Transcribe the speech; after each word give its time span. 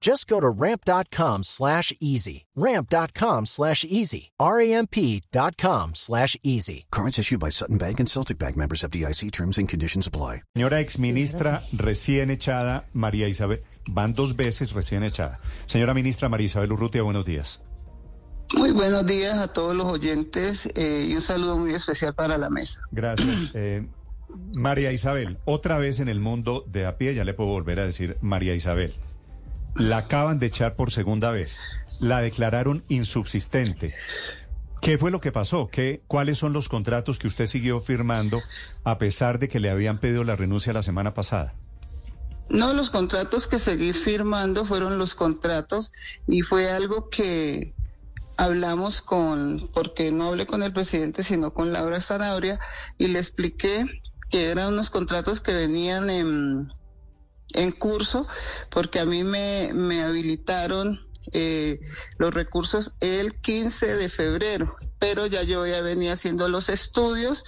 Just 0.00 0.28
go 0.28 0.40
to 0.40 0.48
ramp.com 0.48 1.42
slash 1.42 1.92
easy. 2.00 2.46
Ramp.com 2.54 3.46
slash 3.46 3.84
easy. 3.84 4.30
R-A-M-P.com 4.38 5.94
slash 5.94 6.36
easy. 6.42 6.86
Cards 6.90 7.18
issued 7.18 7.40
by 7.40 7.50
Sutton 7.50 7.78
Bank 7.78 7.98
and 7.98 8.08
Celtic 8.08 8.38
Bank 8.38 8.56
members 8.56 8.84
of 8.84 8.90
DIC 8.90 9.32
terms 9.32 9.58
and 9.58 9.68
conditions 9.68 10.06
apply. 10.06 10.42
Señora 10.56 10.80
exministra 10.80 11.62
recién 11.72 12.30
echada, 12.30 12.86
María 12.92 13.28
Isabel, 13.28 13.62
van 13.88 14.14
dos 14.14 14.36
veces 14.36 14.72
recién 14.72 15.02
echada. 15.02 15.40
Señora 15.66 15.94
ministra 15.94 16.28
María 16.28 16.46
Isabel 16.46 16.72
Urrutia, 16.72 17.02
buenos 17.02 17.24
días. 17.24 17.62
Muy 18.54 18.72
buenos 18.72 19.04
días 19.04 19.36
a 19.38 19.48
todos 19.48 19.76
los 19.76 19.86
oyentes 19.86 20.66
eh, 20.74 21.06
y 21.08 21.14
un 21.14 21.20
saludo 21.20 21.58
muy 21.58 21.74
especial 21.74 22.14
para 22.14 22.38
la 22.38 22.48
mesa. 22.48 22.80
Gracias. 22.92 23.28
Eh, 23.54 23.86
María 24.58 24.92
Isabel, 24.92 25.38
otra 25.46 25.78
vez 25.78 26.00
en 26.00 26.08
el 26.08 26.20
mundo 26.20 26.64
de 26.66 26.84
a 26.84 26.98
pie, 26.98 27.14
ya 27.14 27.24
le 27.24 27.32
puedo 27.32 27.50
volver 27.50 27.80
a 27.80 27.86
decir 27.86 28.18
María 28.20 28.54
Isabel. 28.54 28.92
La 29.78 29.98
acaban 29.98 30.40
de 30.40 30.46
echar 30.46 30.74
por 30.74 30.90
segunda 30.90 31.30
vez. 31.30 31.60
La 32.00 32.20
declararon 32.20 32.82
insubsistente. 32.88 33.94
¿Qué 34.80 34.98
fue 34.98 35.10
lo 35.10 35.20
que 35.20 35.32
pasó? 35.32 35.68
¿Qué, 35.68 36.02
¿Cuáles 36.06 36.38
son 36.38 36.52
los 36.52 36.68
contratos 36.68 37.18
que 37.18 37.28
usted 37.28 37.46
siguió 37.46 37.80
firmando 37.80 38.40
a 38.84 38.98
pesar 38.98 39.38
de 39.38 39.48
que 39.48 39.60
le 39.60 39.70
habían 39.70 39.98
pedido 39.98 40.24
la 40.24 40.36
renuncia 40.36 40.72
la 40.72 40.82
semana 40.82 41.14
pasada? 41.14 41.54
No, 42.48 42.72
los 42.72 42.90
contratos 42.90 43.46
que 43.46 43.58
seguí 43.58 43.92
firmando 43.92 44.64
fueron 44.64 44.98
los 44.98 45.14
contratos 45.14 45.92
y 46.26 46.42
fue 46.42 46.70
algo 46.70 47.08
que 47.08 47.74
hablamos 48.36 49.02
con, 49.02 49.68
porque 49.74 50.10
no 50.10 50.28
hablé 50.28 50.46
con 50.46 50.62
el 50.62 50.72
presidente, 50.72 51.22
sino 51.22 51.52
con 51.52 51.72
Laura 51.72 52.00
Zanabria, 52.00 52.58
y 52.96 53.08
le 53.08 53.18
expliqué 53.18 53.84
que 54.30 54.50
eran 54.50 54.72
unos 54.72 54.90
contratos 54.90 55.40
que 55.40 55.52
venían 55.52 56.08
en, 56.08 56.72
en 57.54 57.72
curso, 57.72 58.26
porque 58.70 59.00
a 59.00 59.04
mí 59.04 59.24
me, 59.24 59.72
me 59.72 60.02
habilitaron 60.02 61.00
eh, 61.32 61.80
los 62.16 62.32
recursos 62.32 62.94
el 63.00 63.34
15 63.34 63.96
de 63.96 64.08
febrero, 64.08 64.76
pero 64.98 65.26
ya 65.26 65.42
yo 65.42 65.66
ya 65.66 65.80
venía 65.82 66.14
haciendo 66.14 66.48
los 66.48 66.68
estudios 66.68 67.44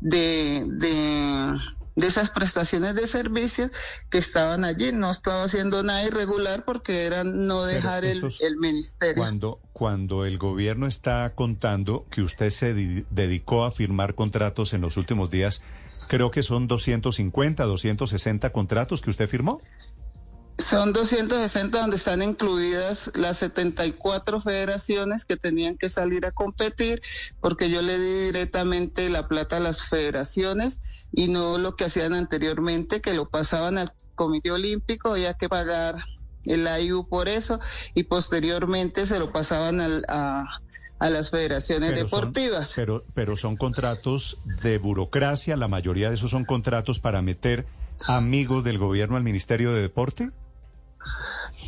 de, 0.00 0.64
de, 0.68 1.58
de 1.96 2.06
esas 2.06 2.30
prestaciones 2.30 2.94
de 2.94 3.06
servicios 3.06 3.70
que 4.10 4.18
estaban 4.18 4.64
allí. 4.64 4.92
No 4.92 5.10
estaba 5.10 5.44
haciendo 5.44 5.82
nada 5.82 6.04
irregular 6.04 6.64
porque 6.64 7.06
era 7.06 7.24
no 7.24 7.64
dejar 7.64 8.04
el, 8.04 8.24
el, 8.40 8.56
ministerio. 8.56 9.16
Cuando, 9.16 9.60
cuando 9.72 10.24
el 10.24 10.38
gobierno 10.38 10.86
está 10.86 11.32
contando 11.34 12.06
que 12.10 12.22
usted 12.22 12.50
se 12.50 12.74
dedicó 13.10 13.64
a 13.64 13.70
firmar 13.70 14.14
contratos 14.14 14.74
en 14.74 14.80
los 14.80 14.96
últimos 14.96 15.30
días, 15.30 15.62
creo 16.08 16.30
que 16.30 16.42
son 16.42 16.66
250, 16.66 17.64
260 17.64 18.50
contratos 18.50 19.02
que 19.02 19.10
usted 19.10 19.28
firmó. 19.28 19.60
Son 20.56 20.92
260 20.92 21.80
donde 21.80 21.96
están 21.96 22.22
incluidas 22.22 23.10
las 23.14 23.38
74 23.38 24.40
federaciones 24.40 25.24
que 25.24 25.36
tenían 25.36 25.76
que 25.76 25.88
salir 25.88 26.26
a 26.26 26.30
competir 26.30 27.02
porque 27.40 27.70
yo 27.70 27.82
le 27.82 27.98
di 27.98 28.26
directamente 28.26 29.10
la 29.10 29.26
plata 29.26 29.56
a 29.56 29.60
las 29.60 29.82
federaciones 29.82 30.80
y 31.10 31.26
no 31.26 31.58
lo 31.58 31.74
que 31.74 31.86
hacían 31.86 32.14
anteriormente 32.14 33.00
que 33.00 33.14
lo 33.14 33.28
pasaban 33.28 33.78
al 33.78 33.94
Comité 34.14 34.52
Olímpico, 34.52 35.10
había 35.10 35.34
que 35.34 35.48
pagar 35.48 35.96
el 36.44 36.68
AIU 36.68 37.08
por 37.08 37.28
eso 37.28 37.58
y 37.94 38.04
posteriormente 38.04 39.06
se 39.06 39.18
lo 39.18 39.32
pasaban 39.32 39.80
al, 39.80 40.04
a, 40.08 40.46
a 41.04 41.10
las 41.10 41.30
federaciones 41.30 41.90
pero 41.90 42.04
deportivas. 42.04 42.68
Son, 42.68 42.74
pero, 42.76 43.04
pero 43.12 43.36
son 43.36 43.56
contratos 43.56 44.38
de 44.62 44.78
burocracia, 44.78 45.54
la 45.54 45.68
mayoría 45.68 46.08
de 46.08 46.14
esos 46.14 46.30
son 46.30 46.46
contratos 46.46 46.98
para 46.98 47.20
meter 47.20 47.66
amigos 48.06 48.64
del 48.64 48.78
gobierno 48.78 49.18
al 49.18 49.22
Ministerio 49.22 49.74
de 49.74 49.82
Deporte. 49.82 50.30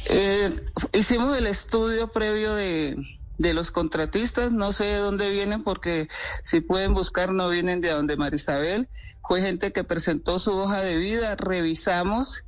Eh, 0.08 0.64
hicimos 0.94 1.36
el 1.36 1.46
estudio 1.48 2.08
previo 2.08 2.54
de, 2.54 2.96
de 3.36 3.52
los 3.52 3.70
contratistas, 3.70 4.52
no 4.52 4.72
sé 4.72 4.84
de 4.84 4.98
dónde 5.00 5.28
vienen 5.28 5.62
porque 5.62 6.08
si 6.42 6.62
pueden 6.62 6.94
buscar 6.94 7.34
no 7.34 7.50
vienen 7.50 7.82
de 7.82 7.90
donde 7.90 8.16
Marisabel, 8.16 8.88
fue 9.28 9.42
gente 9.42 9.70
que 9.70 9.84
presentó 9.84 10.38
su 10.38 10.52
hoja 10.52 10.80
de 10.80 10.96
vida, 10.96 11.36
revisamos. 11.36 12.42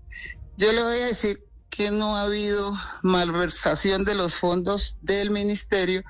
Yo 0.57 0.73
le 0.73 0.83
voy 0.83 1.01
a 1.01 1.07
decir 1.07 1.45
que 1.69 1.91
no 1.91 2.17
ha 2.17 2.23
habido 2.23 2.73
malversación 3.03 4.07
de 4.07 4.15
los 4.15 4.35
fondos 4.35 4.97
del 5.03 5.31
ministerio. 5.31 6.03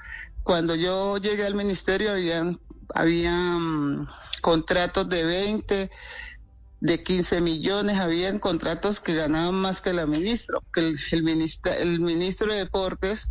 Cuando 0.48 0.74
yo 0.74 1.18
llegué 1.18 1.44
al 1.44 1.54
ministerio 1.54 2.10
habían, 2.10 2.58
habían 2.94 4.08
contratos 4.40 5.06
de 5.06 5.22
20, 5.22 5.90
de 6.80 7.02
15 7.02 7.42
millones, 7.42 7.98
habían 7.98 8.38
contratos 8.38 8.98
que 8.98 9.14
ganaban 9.14 9.56
más 9.56 9.82
que 9.82 9.92
la 9.92 10.06
ministra, 10.06 10.58
que 10.72 10.80
el, 10.80 10.98
el, 11.12 11.22
ministra, 11.22 11.76
el 11.76 12.00
ministro 12.00 12.50
de 12.50 12.60
Deportes 12.60 13.28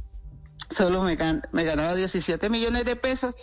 solo 0.69 1.01
me, 1.01 1.16
gan, 1.16 1.41
me, 1.53 1.63
ganaba 1.63 1.95
17 1.95 2.51
millones 2.51 2.85
de 2.85 2.95
pesos 2.95 3.33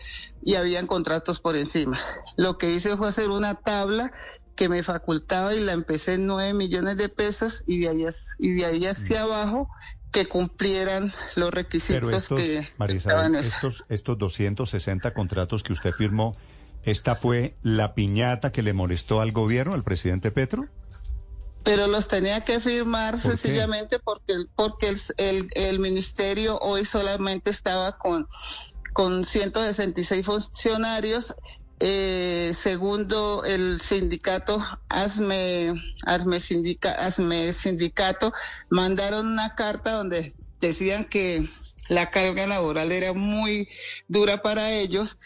y 0.40 0.54
habían 0.54 0.86
contratos 0.86 1.40
por 1.40 1.56
encima. 1.56 1.98
Lo 2.36 2.58
que 2.58 2.70
hice 2.70 2.96
fue 2.96 3.08
hacer 3.08 3.30
una 3.30 3.56
tabla 3.56 4.12
que 4.54 4.68
me 4.68 4.84
facultaba 4.84 5.52
y 5.52 5.58
la 5.58 5.72
empecé 5.72 6.14
en 6.14 6.28
9 6.28 6.54
millones 6.54 6.96
de 6.96 7.08
pesos 7.08 7.64
y 7.66 7.80
de 7.80 7.88
ahí, 7.88 8.06
y 8.38 8.52
de 8.52 8.66
ahí 8.66 8.86
hacia 8.86 9.22
abajo 9.22 9.68
que 10.14 10.26
cumplieran 10.26 11.12
los 11.34 11.52
requisitos 11.52 12.14
estos, 12.14 12.40
que 12.40 12.68
Marisabel, 12.78 13.34
estos, 13.34 13.84
estos 13.88 14.16
260 14.16 15.12
contratos 15.12 15.64
que 15.64 15.72
usted 15.72 15.90
firmó, 15.90 16.36
¿esta 16.84 17.16
fue 17.16 17.56
la 17.62 17.94
piñata 17.94 18.52
que 18.52 18.62
le 18.62 18.72
molestó 18.72 19.20
al 19.20 19.32
gobierno, 19.32 19.74
al 19.74 19.82
presidente 19.82 20.30
Petro? 20.30 20.68
pero 21.64 21.86
los 21.86 22.08
tenía 22.08 22.42
que 22.42 22.60
firmar 22.60 23.18
sencillamente 23.18 23.98
porque 23.98 24.34
porque 24.54 24.88
el, 24.90 25.00
el, 25.16 25.48
el, 25.54 25.78
ministerio 25.78 26.58
hoy 26.58 26.84
solamente 26.84 27.48
estaba 27.50 27.96
con 27.96 28.28
con 28.92 29.24
166 29.24 30.26
funcionarios 30.26 31.34
eh, 31.80 32.52
segundo 32.54 33.44
el 33.44 33.80
sindicato 33.80 34.64
ASME 34.88 35.74
ASME, 36.06 36.40
sindica, 36.40 36.92
ASME 36.92 37.52
sindicato 37.52 38.32
mandaron 38.70 39.26
una 39.26 39.54
carta 39.54 39.92
donde 39.92 40.34
decían 40.60 41.04
que 41.04 41.48
la 41.88 42.10
carga 42.10 42.46
laboral 42.46 42.92
era 42.92 43.12
muy 43.12 43.68
dura 44.08 44.40
para 44.42 44.72
ellos 44.72 45.18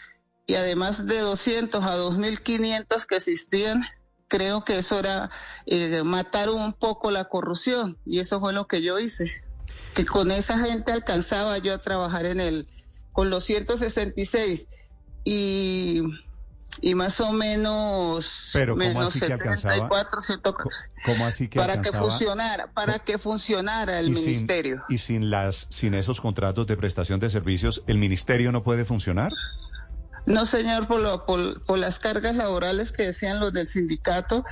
y 0.47 0.55
además 0.55 1.05
de 1.05 1.19
200 1.19 1.83
a 1.83 1.95
2500 1.95 3.05
que 3.05 3.15
existían 3.15 3.83
creo 4.29 4.63
que 4.63 4.79
eso 4.79 4.97
era 4.97 5.29
eh, 5.65 6.03
matar 6.03 6.49
un 6.49 6.71
poco 6.71 7.11
la 7.11 7.25
corrupción 7.25 7.97
y 8.05 8.19
eso 8.19 8.39
fue 8.39 8.53
lo 8.53 8.67
que 8.67 8.81
yo 8.81 8.97
hice. 8.97 9.29
Que 9.95 10.05
con 10.05 10.31
esa 10.31 10.57
gente 10.59 10.93
alcanzaba 10.93 11.57
yo 11.57 11.73
a 11.73 11.81
trabajar 11.81 12.25
en 12.25 12.39
el, 12.39 12.67
con 13.11 13.29
los 13.29 13.43
166 13.43 14.67
y, 15.25 16.01
y 16.81 16.95
más 16.95 17.19
o 17.21 17.33
menos. 17.33 18.51
Pero 18.53 18.73
¿cómo 18.73 18.85
menos 18.85 19.15
así 19.15 19.25
que 19.25 19.33
alcanzaba? 19.33 19.89
100, 20.19 20.41
¿Cómo 21.05 21.25
así 21.25 21.47
que 21.47 21.59
para 21.59 21.73
alcanzaba? 21.73 22.03
que 22.03 22.09
funcionara, 22.09 22.67
para 22.71 22.99
que 22.99 23.17
funcionara 23.17 23.99
el 23.99 24.09
y 24.09 24.11
ministerio. 24.11 24.83
Sin, 24.87 24.95
y 24.95 24.97
sin 24.97 25.29
las, 25.29 25.67
sin 25.69 25.93
esos 25.93 26.21
contratos 26.21 26.67
de 26.67 26.77
prestación 26.77 27.19
de 27.19 27.29
servicios, 27.29 27.83
¿el 27.87 27.97
ministerio 27.97 28.51
no 28.51 28.63
puede 28.63 28.85
funcionar? 28.85 29.31
No, 30.25 30.45
señor, 30.45 30.85
por, 30.85 30.99
lo, 30.99 31.25
por, 31.25 31.63
por, 31.63 31.79
las 31.79 31.97
cargas 31.97 32.35
laborales 32.35 32.91
que 32.91 33.03
decían 33.03 33.39
los 33.39 33.51
del 33.51 33.67
sindicato 33.67 34.43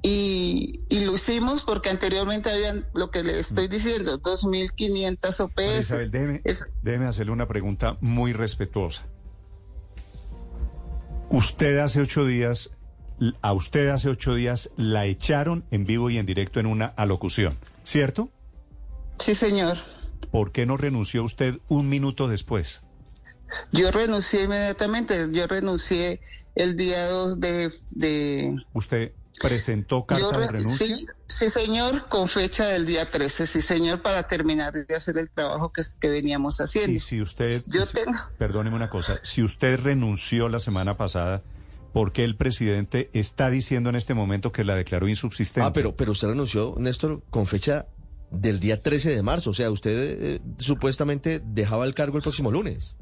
y, 0.00 0.84
y, 0.88 1.04
lo 1.04 1.14
hicimos 1.14 1.62
porque 1.62 1.90
anteriormente 1.90 2.50
habían, 2.50 2.86
lo 2.94 3.10
que 3.10 3.22
le 3.22 3.38
estoy 3.38 3.68
diciendo, 3.68 4.18
2.500 4.20 5.40
OPS. 5.40 5.80
Isabel, 5.80 6.10
déjeme, 6.10 6.40
es... 6.44 6.66
déjeme 6.82 7.06
hacerle 7.06 7.32
una 7.32 7.48
pregunta 7.48 7.98
muy 8.00 8.32
respetuosa. 8.32 9.06
Usted 11.30 11.78
hace 11.78 12.00
ocho 12.00 12.24
días 12.24 12.70
a 13.40 13.52
usted 13.52 13.88
hace 13.88 14.08
ocho 14.08 14.34
días 14.34 14.70
la 14.76 15.06
echaron 15.06 15.64
en 15.70 15.84
vivo 15.86 16.10
y 16.10 16.18
en 16.18 16.26
directo 16.26 16.60
en 16.60 16.66
una 16.66 16.86
alocución, 16.86 17.56
¿cierto? 17.82 18.30
Sí, 19.18 19.34
señor. 19.34 19.78
¿Por 20.30 20.52
qué 20.52 20.66
no 20.66 20.76
renunció 20.76 21.24
usted 21.24 21.58
un 21.68 21.88
minuto 21.88 22.28
después? 22.28 22.82
Yo 23.72 23.90
renuncié 23.90 24.44
inmediatamente. 24.44 25.28
Yo 25.32 25.46
renuncié 25.46 26.20
el 26.54 26.76
día 26.76 27.06
2 27.06 27.40
de... 27.40 27.72
de 27.92 28.56
¿Usted 28.72 29.12
presentó 29.40 29.98
yo 30.00 30.06
carta 30.06 30.38
de 30.38 30.46
re- 30.46 30.52
renuncia? 30.52 30.86
sí, 30.86 31.06
sí, 31.28 31.50
señor, 31.50 32.08
con 32.08 32.28
fecha 32.28 32.66
del 32.66 32.86
día 32.86 33.04
13, 33.10 33.46
sí, 33.46 33.60
señor, 33.62 34.02
para 34.02 34.22
terminar 34.24 34.72
de 34.72 34.94
hacer 34.94 35.18
el 35.18 35.28
trabajo 35.30 35.70
que, 35.72 35.82
que 36.00 36.08
veníamos 36.08 36.60
haciendo. 36.60 36.92
Y 36.92 37.00
si 37.00 37.20
usted, 37.20 37.62
Yo 37.66 37.86
si- 37.86 37.94
tengo- 37.94 38.18
perdóneme 38.38 38.76
una 38.76 38.88
cosa, 38.90 39.18
si 39.22 39.42
usted 39.42 39.78
renunció 39.80 40.48
la 40.48 40.58
semana 40.60 40.96
pasada, 40.96 41.42
¿por 41.92 42.12
qué 42.12 42.24
el 42.24 42.36
presidente 42.36 43.10
está 43.12 43.48
diciendo 43.50 43.90
en 43.90 43.96
este 43.96 44.14
momento 44.14 44.52
que 44.52 44.64
la 44.64 44.74
declaró 44.74 45.08
insubsistente? 45.08 45.66
Ah, 45.66 45.72
pero, 45.72 45.96
pero 45.96 46.12
usted 46.12 46.28
renunció, 46.28 46.74
Néstor, 46.78 47.22
con 47.30 47.46
fecha 47.46 47.86
del 48.30 48.58
día 48.60 48.82
13 48.82 49.14
de 49.14 49.22
marzo. 49.22 49.50
O 49.50 49.54
sea, 49.54 49.70
usted 49.70 50.18
eh, 50.20 50.40
supuestamente 50.58 51.40
dejaba 51.44 51.84
el 51.84 51.94
cargo 51.94 52.16
el 52.16 52.22
próximo 52.22 52.50
lunes. 52.50 52.96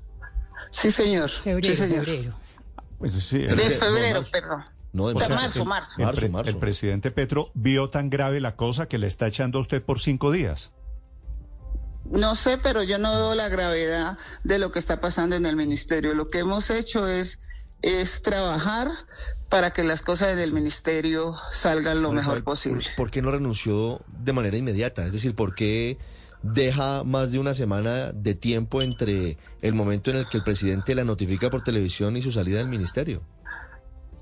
Sí, 0.70 0.90
señor. 0.90 1.30
Febrero, 1.30 1.75
sí, 1.75 1.80
señor. 1.80 2.04
febrero. 2.04 2.37
Pues 2.98 3.14
sí, 3.14 3.37
el- 3.37 3.48
De 3.48 3.56
no, 3.56 3.62
febrero, 3.62 4.14
marzo. 4.20 4.30
perdón. 4.30 4.64
No, 4.94 5.08
de 5.08 5.14
o 5.14 5.19
sea, 5.19 5.29
marzo, 5.29 5.62
el- 5.62 5.69
marzo. 5.69 5.96
el 5.99 6.31
Marzo. 6.31 6.50
El 6.50 6.56
presidente 6.56 7.11
Petro 7.11 7.50
vio 7.52 7.91
tan 7.91 8.08
grave 8.11 8.41
la 8.41 8.55
cosa 8.55 8.87
que 8.87 8.96
le 8.96 9.08
está 9.08 9.26
echando 9.26 9.58
a 9.58 9.61
usted 9.61 9.82
por 9.82 9.99
cinco 9.99 10.31
días. 10.31 10.73
No 12.05 12.37
sé, 12.37 12.58
pero 12.58 12.82
yo 12.85 12.99
no 12.99 13.12
veo 13.12 13.35
la 13.35 13.49
gravedad 13.49 14.17
de 14.44 14.58
lo 14.61 14.70
que 14.70 14.79
está 14.79 15.00
pasando 15.00 15.35
en 15.35 15.46
el 15.46 15.56
ministerio. 15.56 16.14
Lo 16.14 16.29
que 16.29 16.38
hemos 16.38 16.70
hecho 16.70 17.08
es, 17.08 17.41
es 17.82 18.23
trabajar 18.23 18.88
para 19.49 19.73
que 19.73 19.82
las 19.82 20.00
cosas 20.00 20.29
en 20.32 20.38
el 20.38 20.52
ministerio 20.52 21.35
salgan 21.52 22.00
lo 22.00 22.12
mejor 22.12 22.44
posible. 22.44 22.85
¿Por, 22.97 23.06
por 23.06 23.11
qué 23.11 23.20
no 23.20 23.32
renunció 23.32 24.00
de 24.06 24.32
manera 24.32 24.56
inmediata? 24.56 25.05
Es 25.06 25.12
decir, 25.12 25.35
¿por 25.35 25.56
qué 25.56 25.99
deja 26.43 27.02
más 27.02 27.32
de 27.32 27.40
una 27.40 27.55
semana 27.55 28.12
de 28.12 28.35
tiempo 28.35 28.81
entre 28.81 29.38
el 29.61 29.75
momento 29.75 30.12
en 30.12 30.19
el 30.19 30.29
que 30.29 30.37
el 30.37 30.44
presidente 30.44 30.94
la 30.94 31.02
notifica 31.02 31.50
por 31.50 31.64
televisión 31.64 32.17
y 32.17 32.23
su 32.23 32.31
salida 32.31 32.58
del 32.58 32.69
ministerio? 32.69 33.23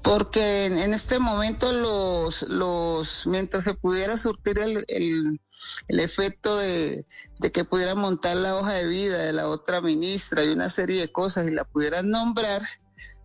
Porque 0.02 0.66
en, 0.66 0.78
en 0.78 0.94
este 0.94 1.18
momento 1.18 1.72
los, 1.72 2.42
los, 2.42 3.26
mientras 3.26 3.64
se 3.64 3.74
pudiera 3.74 4.16
surtir 4.16 4.58
el, 4.58 4.84
el, 4.88 5.40
el 5.88 6.00
efecto 6.00 6.58
de, 6.58 7.06
de 7.38 7.52
que 7.52 7.64
pudiera 7.64 7.94
montar 7.94 8.36
la 8.36 8.56
hoja 8.56 8.72
de 8.72 8.86
vida 8.86 9.18
de 9.18 9.32
la 9.32 9.48
otra 9.48 9.80
ministra 9.80 10.42
y 10.42 10.48
una 10.48 10.70
serie 10.70 11.00
de 11.00 11.12
cosas 11.12 11.48
y 11.48 11.52
la 11.52 11.64
pudieran 11.64 12.10
nombrar, 12.10 12.62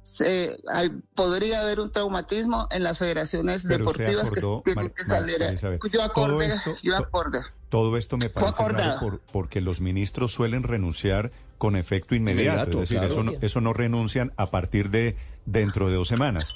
se, 0.08 0.58
hay- 0.74 0.90
podría 1.16 1.62
haber 1.62 1.80
un 1.82 1.92
traumatismo 1.92 2.68
en 2.72 2.84
las 2.84 2.98
federaciones 3.00 3.64
Pero 3.64 3.80
deportivas 3.80 4.28
acordó, 4.28 4.64
que 4.64 4.74
tienen 4.74 4.92
que 4.92 5.04
salir. 5.04 5.36
Isabel, 5.54 5.80
yo 5.92 6.02
esto- 6.42 6.76
yo 6.82 6.98
to- 6.98 7.04
acordé. 7.04 7.40
Todo 7.70 7.98
esto 7.98 8.16
me 8.18 8.30
parece 8.30 8.64
raro 8.70 9.00
por- 9.02 9.20
porque 9.34 9.60
los 9.60 9.82
ministros 9.82 10.32
suelen 10.32 10.64
renunciar 10.64 11.32
con 11.58 11.76
efecto 11.76 12.16
inmediato. 12.16 12.52
Inmediato, 12.72 12.72
es 12.84 12.90
decir, 12.90 12.98
claro. 13.00 13.14
eso, 13.14 13.24
no, 13.24 13.34
eso 13.42 13.62
no 13.62 13.74
renuncian 13.74 14.32
a 14.38 14.46
partir 14.46 14.90
de 14.90 15.18
dentro 15.46 15.90
de 15.90 15.96
dos 15.96 16.08
semanas. 16.08 16.56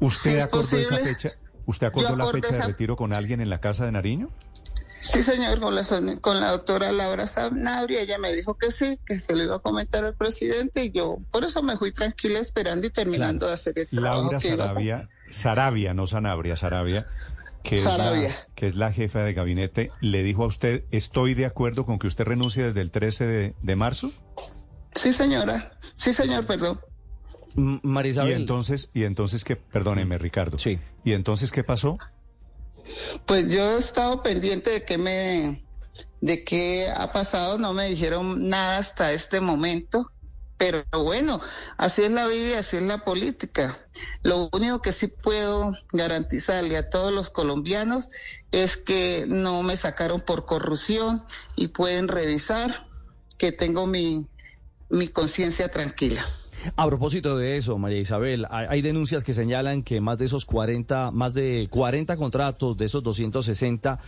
¿Usted 0.00 0.30
Sí, 0.30 0.36
es 0.38 0.44
acordó 0.44 0.76
esa 0.78 0.98
fecha? 0.98 1.30
¿Usted 1.66 1.86
acordó 1.88 2.16
la 2.16 2.26
fecha 2.28 2.52
de 2.56 2.62
retiro 2.62 2.96
con 2.96 3.12
alguien 3.12 3.42
en 3.42 3.50
la 3.50 3.60
casa 3.60 3.84
de 3.84 3.92
Nariño? 3.92 4.30
Sí, 5.10 5.22
señor, 5.22 5.58
con 5.60 5.74
la, 5.74 5.82
con 6.20 6.40
la 6.40 6.50
doctora 6.50 6.92
Laura 6.92 7.26
Sanabria, 7.26 8.02
ella 8.02 8.18
me 8.18 8.32
dijo 8.34 8.58
que 8.58 8.70
sí, 8.70 9.00
que 9.06 9.20
se 9.20 9.34
lo 9.34 9.42
iba 9.42 9.56
a 9.56 9.58
comentar 9.60 10.04
al 10.04 10.14
presidente 10.14 10.84
y 10.84 10.90
yo 10.90 11.18
por 11.30 11.44
eso 11.44 11.62
me 11.62 11.76
fui 11.76 11.92
tranquila 11.92 12.38
esperando 12.40 12.86
y 12.86 12.90
terminando 12.90 13.46
de 13.46 13.54
hacer 13.54 13.78
el 13.78 13.88
trabajo 13.88 14.22
Laura 14.22 14.36
a. 14.36 14.40
Sarabia, 14.40 15.08
Sarabia, 15.30 15.94
no 15.94 16.06
Sanabria, 16.06 16.56
Sarabia, 16.56 17.06
que 17.62 17.76
es, 17.76 17.84
la, 17.84 18.46
que 18.54 18.68
es 18.68 18.76
la 18.76 18.92
jefa 18.92 19.22
de 19.22 19.32
gabinete, 19.32 19.90
le 20.00 20.22
dijo 20.22 20.44
a 20.44 20.46
usted, 20.46 20.84
estoy 20.90 21.32
de 21.34 21.46
acuerdo 21.46 21.86
con 21.86 21.98
que 21.98 22.06
usted 22.06 22.24
renuncie 22.24 22.64
desde 22.64 22.80
el 22.82 22.90
13 22.90 23.26
de, 23.26 23.54
de 23.62 23.76
marzo. 23.76 24.12
Sí, 24.94 25.12
señora. 25.12 25.72
Sí, 25.96 26.12
señor, 26.12 26.46
perdón. 26.46 26.80
M- 27.56 27.80
María 27.82 28.28
Y 28.28 28.32
entonces, 28.32 28.90
y 28.92 29.04
entonces 29.04 29.42
que, 29.44 29.56
perdóneme 29.56 30.18
Ricardo. 30.18 30.58
Sí. 30.58 30.78
¿Y 31.04 31.12
entonces 31.12 31.50
qué 31.50 31.64
pasó? 31.64 31.96
Pues 33.26 33.48
yo 33.48 33.72
he 33.72 33.78
estado 33.78 34.22
pendiente 34.22 34.70
de 34.70 34.84
qué 34.84 34.98
me, 34.98 35.64
de 36.20 36.44
qué 36.44 36.90
ha 36.94 37.12
pasado, 37.12 37.58
no 37.58 37.72
me 37.72 37.86
dijeron 37.88 38.48
nada 38.48 38.78
hasta 38.78 39.12
este 39.12 39.40
momento. 39.40 40.10
Pero 40.56 40.84
bueno, 40.92 41.40
así 41.76 42.02
es 42.02 42.10
la 42.10 42.26
vida 42.26 42.48
y 42.48 42.52
así 42.54 42.78
es 42.78 42.82
la 42.82 43.04
política. 43.04 43.78
Lo 44.22 44.48
único 44.52 44.82
que 44.82 44.90
sí 44.92 45.06
puedo 45.06 45.72
garantizarle 45.92 46.76
a 46.76 46.90
todos 46.90 47.12
los 47.12 47.30
colombianos 47.30 48.08
es 48.50 48.76
que 48.76 49.26
no 49.28 49.62
me 49.62 49.76
sacaron 49.76 50.20
por 50.20 50.46
corrupción 50.46 51.24
y 51.54 51.68
pueden 51.68 52.08
revisar 52.08 52.88
que 53.38 53.52
tengo 53.52 53.86
mi, 53.86 54.26
mi 54.88 55.06
conciencia 55.06 55.70
tranquila. 55.70 56.26
A 56.76 56.86
propósito 56.86 57.36
de 57.36 57.56
eso, 57.56 57.78
María 57.78 57.98
Isabel, 57.98 58.46
hay, 58.50 58.82
denuncias 58.82 59.24
que 59.24 59.34
señalan 59.34 59.82
que 59.82 60.00
más 60.00 60.18
de 60.18 60.24
esos 60.26 60.44
40, 60.44 61.10
más 61.10 61.34
de 61.34 61.68
40 61.70 62.16
contratos 62.16 62.76
de 62.76 62.86
esos 62.86 63.02
260 63.02 63.98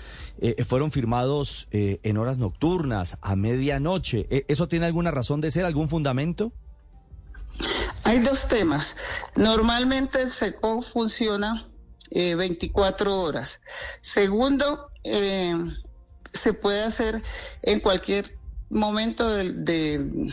eh, 0.41 0.65
fueron 0.65 0.91
firmados 0.91 1.69
eh, 1.71 2.01
en 2.03 2.17
horas 2.17 2.39
nocturnas, 2.39 3.19
a 3.23 3.37
medianoche. 3.37 4.27
Eh, 4.31 4.45
¿Eso 4.49 4.69
tiene 4.69 4.87
alguna 4.87 5.11
razón 5.11 5.41
de 5.41 5.51
ser, 5.51 5.65
algún 5.65 5.89
fundamento? 5.89 6.53
Hay 8.05 8.21
dos 8.21 8.49
temas. 8.49 8.97
Normalmente 9.37 10.23
el 10.23 10.31
SECO 10.31 10.83
funciona 10.83 11.69
eh, 12.11 12.35
24 12.35 13.21
horas. 13.21 13.61
Segundo, 14.01 14.91
eh, 15.05 15.55
se 16.33 16.53
puede 16.55 16.83
hacer 16.83 17.23
en 17.63 17.81
cualquier 17.81 18.37
momento 18.71 19.29
del, 19.31 19.65
de- 19.65 20.33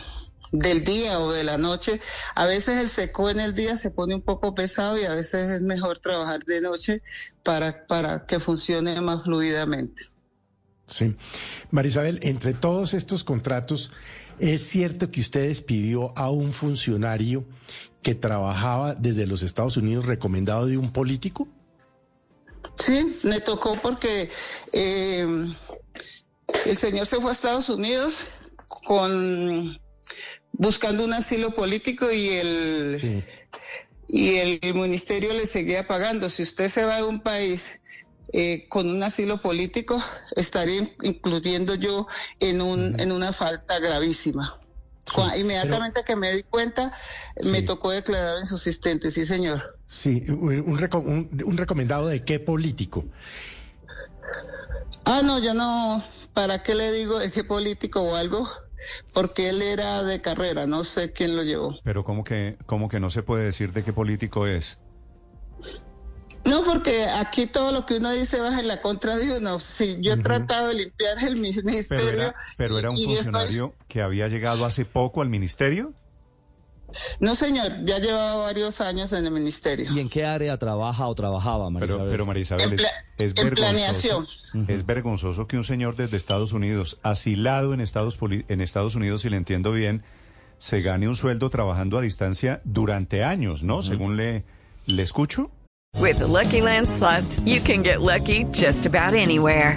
del 0.52 0.84
día 0.84 1.20
o 1.20 1.32
de 1.32 1.44
la 1.44 1.58
noche. 1.58 2.00
A 2.34 2.46
veces 2.46 2.76
el 2.78 2.88
SECO 2.88 3.30
en 3.30 3.40
el 3.40 3.54
día 3.54 3.76
se 3.76 3.90
pone 3.90 4.14
un 4.14 4.22
poco 4.22 4.54
pesado 4.54 4.98
y 4.98 5.04
a 5.04 5.14
veces 5.14 5.50
es 5.50 5.62
mejor 5.62 5.98
trabajar 5.98 6.44
de 6.44 6.60
noche 6.60 7.02
para, 7.42 7.86
para 7.86 8.26
que 8.26 8.40
funcione 8.40 9.00
más 9.00 9.24
fluidamente. 9.24 10.02
Sí. 10.86 11.16
Marisabel, 11.70 12.18
entre 12.22 12.54
todos 12.54 12.94
estos 12.94 13.22
contratos, 13.24 13.92
¿es 14.38 14.66
cierto 14.66 15.10
que 15.10 15.20
usted 15.20 15.48
despidió 15.48 16.16
a 16.16 16.30
un 16.30 16.52
funcionario 16.52 17.44
que 18.02 18.14
trabajaba 18.14 18.94
desde 18.94 19.26
los 19.26 19.42
Estados 19.42 19.76
Unidos 19.76 20.06
recomendado 20.06 20.66
de 20.66 20.78
un 20.78 20.90
político? 20.90 21.46
Sí, 22.78 23.18
me 23.22 23.40
tocó 23.40 23.74
porque 23.82 24.30
eh, 24.72 25.26
el 26.64 26.76
señor 26.76 27.06
se 27.06 27.20
fue 27.20 27.30
a 27.30 27.32
Estados 27.32 27.68
Unidos 27.68 28.20
con 28.86 29.78
buscando 30.58 31.04
un 31.04 31.14
asilo 31.14 31.52
político 31.54 32.10
y 32.12 32.28
el 32.28 32.98
Sí. 33.00 33.24
y 34.08 34.36
el 34.36 34.74
ministerio 34.74 35.32
le 35.32 35.46
seguía 35.46 35.86
pagando. 35.86 36.28
Si 36.28 36.42
usted 36.42 36.68
se 36.68 36.84
va 36.84 36.96
de 36.96 37.04
un 37.04 37.20
país 37.20 37.78
eh, 38.32 38.66
con 38.68 38.88
un 38.90 39.02
asilo 39.02 39.40
político, 39.40 40.02
estaría 40.36 40.76
in- 40.76 40.92
incluyendo 41.02 41.74
yo 41.74 42.06
en 42.40 42.60
un 42.60 43.00
en 43.00 43.12
una 43.12 43.32
falta 43.32 43.78
gravísima. 43.78 44.60
Sí, 45.06 45.40
Inmediatamente 45.40 46.04
que 46.04 46.14
me 46.16 46.34
di 46.34 46.42
cuenta, 46.42 46.92
me 47.42 47.62
tocó 47.62 47.90
declarar 47.92 48.38
insubsistente, 48.40 49.10
sí 49.10 49.24
señor. 49.24 49.80
Sí, 49.86 50.22
un, 50.28 50.60
un 50.60 50.78
reco- 50.78 51.02
un- 51.02 51.30
un 51.46 51.56
recomendado 51.56 52.08
de 52.08 52.22
qué 52.24 52.38
político. 52.38 53.06
Ah, 55.04 55.22
no, 55.24 55.38
yo 55.38 55.54
no, 55.54 56.04
¿para 56.34 56.62
qué 56.62 56.74
le 56.74 56.92
digo 56.92 57.22
es 57.22 57.32
que 57.32 57.42
político 57.44 58.02
o 58.02 58.16
algo? 58.16 58.46
Porque 59.12 59.48
él 59.48 59.62
era 59.62 60.02
de 60.02 60.20
carrera, 60.20 60.66
no 60.66 60.84
sé 60.84 61.12
quién 61.12 61.36
lo 61.36 61.42
llevó. 61.42 61.78
Pero 61.84 62.04
¿cómo 62.04 62.24
que, 62.24 62.56
cómo 62.66 62.88
que 62.88 63.00
no 63.00 63.10
se 63.10 63.22
puede 63.22 63.44
decir 63.44 63.72
de 63.72 63.82
qué 63.84 63.92
político 63.92 64.46
es? 64.46 64.78
No, 66.44 66.62
porque 66.64 67.04
aquí 67.06 67.46
todo 67.46 67.72
lo 67.72 67.84
que 67.84 67.96
uno 67.98 68.10
dice 68.12 68.40
va 68.40 68.58
en 68.58 68.68
la 68.68 68.80
contra 68.80 69.16
de 69.16 69.36
uno. 69.36 69.58
Si 69.60 70.00
yo 70.00 70.14
he 70.14 70.16
tratado 70.16 70.68
de 70.68 70.74
limpiar 70.74 71.22
el 71.22 71.36
ministerio. 71.36 71.86
Pero 71.88 72.08
era, 72.08 72.34
pero 72.56 72.78
era 72.78 72.90
un 72.90 72.96
estoy- 72.96 73.16
funcionario 73.16 73.74
que 73.86 74.00
había 74.00 74.28
llegado 74.28 74.64
hace 74.64 74.84
poco 74.84 75.20
al 75.20 75.28
ministerio. 75.28 75.92
No, 77.20 77.34
señor, 77.34 77.70
ya 77.84 77.98
llevaba 77.98 78.36
varios 78.36 78.80
años 78.80 79.12
en 79.12 79.24
el 79.26 79.30
ministerio. 79.30 79.92
¿Y 79.92 80.00
en 80.00 80.08
qué 80.08 80.24
área 80.24 80.56
trabaja 80.58 81.06
o 81.06 81.14
trabajaba, 81.14 81.68
María 81.70 81.86
Pero, 81.86 81.94
Isabel? 81.96 82.10
pero 82.12 82.26
María 82.26 82.42
Isabel, 82.42 82.66
En 82.68 82.72
es, 82.74 82.80
pla- 82.80 82.90
es 83.18 83.30
en 83.30 83.34
vergonzoso. 83.34 83.54
planeación. 83.54 84.26
Es 84.68 84.86
vergonzoso 84.86 85.46
que 85.46 85.56
un 85.58 85.64
señor 85.64 85.96
desde 85.96 86.16
Estados 86.16 86.52
Unidos, 86.52 86.98
asilado 87.02 87.74
en 87.74 87.80
Estados, 87.80 88.18
en 88.48 88.60
Estados 88.60 88.94
Unidos, 88.94 89.22
si 89.22 89.28
le 89.30 89.36
entiendo 89.36 89.72
bien, 89.72 90.02
se 90.56 90.80
gane 90.80 91.06
un 91.08 91.14
sueldo 91.14 91.50
trabajando 91.50 91.98
a 91.98 92.00
distancia 92.00 92.60
durante 92.64 93.22
años, 93.22 93.62
¿no? 93.62 93.82
Según 93.82 94.16
le, 94.16 94.44
le 94.86 95.02
escucho. 95.02 95.50
With 96.00 96.16
the 96.18 96.26
Lucky 96.26 96.60
Land 96.60 96.88
slots, 96.88 97.40
you 97.44 97.60
can 97.62 97.82
get 97.82 98.00
lucky 98.00 98.44
just 98.52 98.86
about 98.86 99.14
anywhere. 99.14 99.76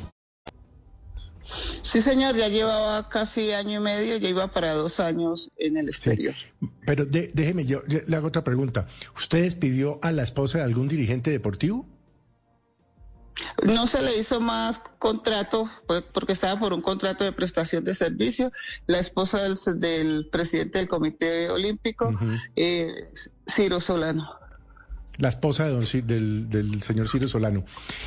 Sí, 1.91 1.99
señor, 1.99 2.37
ya 2.37 2.47
llevaba 2.47 3.09
casi 3.09 3.51
año 3.51 3.81
y 3.81 3.83
medio, 3.83 4.15
ya 4.15 4.29
iba 4.29 4.47
para 4.47 4.71
dos 4.73 5.01
años 5.01 5.51
en 5.57 5.75
el 5.75 5.89
exterior. 5.89 6.33
Sí. 6.33 6.69
Pero 6.85 7.05
de, 7.05 7.29
déjeme, 7.33 7.65
yo 7.65 7.81
le 7.85 8.15
hago 8.15 8.29
otra 8.29 8.45
pregunta. 8.45 8.87
¿Usted 9.17 9.41
despidió 9.41 9.99
a 10.01 10.13
la 10.13 10.23
esposa 10.23 10.59
de 10.59 10.63
algún 10.63 10.87
dirigente 10.87 11.31
deportivo? 11.31 11.85
No 13.63 13.87
se 13.87 14.01
le 14.03 14.17
hizo 14.17 14.39
más 14.39 14.81
contrato 14.99 15.69
porque 16.13 16.31
estaba 16.31 16.57
por 16.57 16.71
un 16.71 16.81
contrato 16.81 17.25
de 17.25 17.33
prestación 17.33 17.83
de 17.83 17.93
servicio. 17.93 18.53
La 18.87 18.99
esposa 18.99 19.41
del, 19.41 19.57
del 19.81 20.29
presidente 20.31 20.77
del 20.79 20.87
Comité 20.87 21.49
Olímpico, 21.49 22.07
uh 22.07 22.11
-huh. 22.13 22.41
eh, 22.55 23.11
Ciro 23.49 23.81
Solano. 23.81 24.40
La 25.21 25.29
esposa 25.29 25.65
de 25.65 25.69
don, 25.69 25.85
del, 26.07 26.49
del, 26.49 26.81
señor 26.81 27.07
Ciro 27.07 27.27
Solano. 27.27 27.63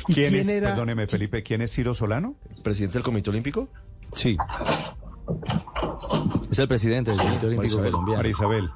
¿Y 0.09 0.15
¿Quién, 0.15 0.31
quién 0.31 0.41
es, 0.41 0.49
era? 0.49 0.69
Perdóneme, 0.71 1.07
Felipe, 1.07 1.43
¿quién 1.43 1.61
es 1.61 1.71
Ciro 1.71 1.93
Solano? 1.93 2.35
¿Presidente 2.61 2.95
del 2.95 3.03
Comité 3.03 3.29
Olímpico? 3.29 3.69
Sí. 4.11 4.35
Es 6.51 6.59
el 6.59 6.67
presidente 6.67 7.11
del 7.11 7.19
Comité 7.21 7.45
Olímpico 7.45 7.61
Marisabel, 7.61 7.91
colombiano. 7.91 8.17
María 8.17 8.31
Isabel. 8.31 8.69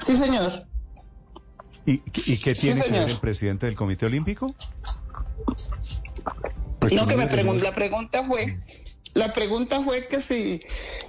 Sí, 0.00 0.14
señor. 0.14 0.64
¿Y, 1.86 2.02
y 2.26 2.38
qué 2.38 2.54
tiene 2.54 2.82
sí, 2.82 2.92
que 2.92 2.98
ver 3.00 3.10
el 3.10 3.18
presidente 3.18 3.66
del 3.66 3.74
Comité 3.74 4.06
Olímpico? 4.06 4.54
Pues 6.78 6.92
no, 6.92 7.04
que 7.08 7.16
me 7.16 7.26
pregun 7.26 7.60
la 7.60 7.74
pregunta 7.74 8.24
fue, 8.28 8.60
la 9.14 9.32
pregunta 9.32 9.82
fue 9.82 10.06
que 10.06 10.20
si, 10.20 10.60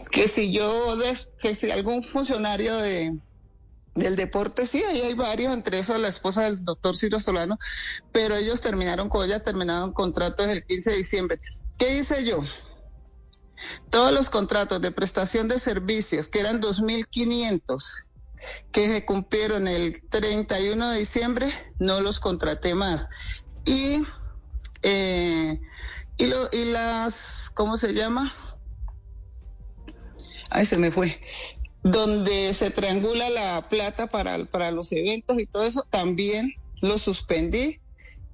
que 0.09 0.27
si 0.27 0.51
yo, 0.51 0.97
que 1.39 1.53
si 1.53 1.69
algún 1.69 2.03
funcionario 2.03 2.75
de, 2.77 3.13
del 3.99 4.15
deporte, 4.15 4.65
sí, 4.65 4.83
ahí 4.83 5.01
hay 5.01 5.13
varios, 5.13 5.53
entre 5.53 5.79
esos 5.79 5.99
la 5.99 6.07
esposa 6.07 6.43
del 6.43 6.63
doctor 6.63 6.97
Ciro 6.97 7.19
Solano, 7.19 7.57
pero 8.11 8.35
ellos 8.35 8.61
terminaron 8.61 9.09
con 9.09 9.25
ella, 9.25 9.41
terminaron 9.41 9.93
contratos 9.93 10.47
el 10.47 10.63
15 10.65 10.91
de 10.91 10.97
diciembre. 10.97 11.41
¿Qué 11.77 11.97
hice 11.97 12.23
yo? 12.25 12.39
Todos 13.89 14.11
los 14.11 14.29
contratos 14.29 14.81
de 14.81 14.91
prestación 14.91 15.47
de 15.47 15.59
servicios, 15.59 16.29
que 16.29 16.39
eran 16.39 16.61
2.500, 16.61 18.03
que 18.71 18.87
se 18.89 19.05
cumplieron 19.05 19.67
el 19.67 20.01
31 20.09 20.89
de 20.89 20.99
diciembre, 20.99 21.53
no 21.77 22.01
los 22.01 22.19
contraté 22.19 22.75
más. 22.75 23.07
Y, 23.65 24.03
eh, 24.83 25.59
y, 26.17 26.27
lo, 26.27 26.49
y 26.51 26.65
las, 26.65 27.49
¿cómo 27.53 27.77
se 27.77 27.93
llama? 27.93 28.33
Ay, 30.49 30.65
se 30.65 30.77
me 30.77 30.91
fue 30.91 31.19
donde 31.83 32.53
se 32.53 32.71
triangula 32.71 33.29
la 33.29 33.67
plata 33.69 34.07
para, 34.07 34.45
para 34.45 34.71
los 34.71 34.91
eventos 34.91 35.39
y 35.39 35.45
todo 35.45 35.63
eso, 35.63 35.85
también 35.89 36.53
lo 36.81 36.97
suspendí 36.97 37.79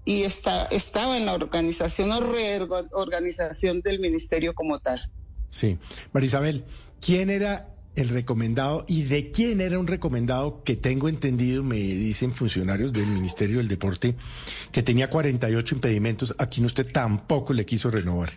y 0.03 0.21
está, 0.23 0.65
estaba 0.67 1.17
en 1.17 1.25
la 1.25 1.33
organización 1.33 2.11
o 2.11 2.19
reorganización 2.19 3.81
del 3.81 3.99
ministerio 3.99 4.53
como 4.53 4.79
tal. 4.79 5.11
Sí. 5.49 5.77
Marisabel, 6.13 6.63
¿quién 7.01 7.29
era 7.29 7.75
el 7.95 8.09
recomendado 8.09 8.85
y 8.87 9.03
de 9.03 9.31
quién 9.31 9.61
era 9.61 9.79
un 9.79 9.87
recomendado 9.87 10.63
que 10.63 10.75
tengo 10.75 11.09
entendido, 11.09 11.63
me 11.63 11.77
dicen 11.77 12.33
funcionarios 12.33 12.91
del 12.93 13.07
Ministerio 13.07 13.57
del 13.57 13.67
Deporte, 13.67 14.15
que 14.71 14.83
tenía 14.83 15.09
48 15.09 15.75
impedimentos, 15.75 16.35
a 16.37 16.47
quien 16.47 16.65
usted 16.65 16.91
tampoco 16.91 17.53
le 17.53 17.65
quiso 17.65 17.89
renovar? 17.89 18.31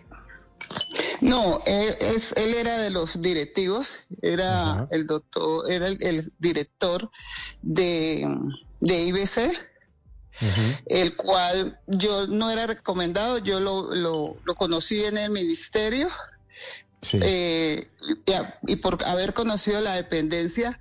No, 1.21 1.61
él, 1.67 1.97
es, 2.01 2.33
él 2.37 2.55
era 2.55 2.79
de 2.79 2.91
los 2.91 3.21
directivos, 3.21 3.99
era 4.23 4.63
Ajá. 4.63 4.89
el 4.91 5.07
doctor, 5.07 5.71
era 5.71 5.89
el, 5.89 6.03
el 6.03 6.33
director 6.39 7.11
de, 7.63 8.27
de 8.81 9.03
IBC, 9.05 9.39
uh 10.41 10.45
-huh. 10.45 10.83
el 10.87 11.17
cual 11.17 11.81
yo 11.87 12.27
no 12.27 12.51
era 12.51 12.67
recomendado, 12.67 13.39
yo 13.39 13.61
lo, 13.61 13.95
lo, 13.95 14.37
lo 14.45 14.55
conocí 14.55 15.05
en 15.05 15.19
el 15.19 15.31
ministerio. 15.31 16.09
Sí. 17.03 17.19
Eh, 17.23 17.89
y, 18.67 18.73
y, 18.73 18.77
por 18.77 19.05
haber 19.05 19.33
conocido 19.33 19.81
la 19.81 19.95
dependencia, 19.95 20.81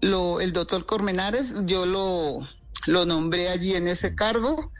lo, 0.00 0.40
el 0.40 0.52
doctor 0.52 0.86
Cormenares, 0.86 1.52
yo 1.64 1.84
lo, 1.84 2.46
lo 2.86 3.06
nombré 3.06 3.48
allí 3.48 3.74
en 3.74 3.88
ese 3.88 4.14
cargo 4.14 4.72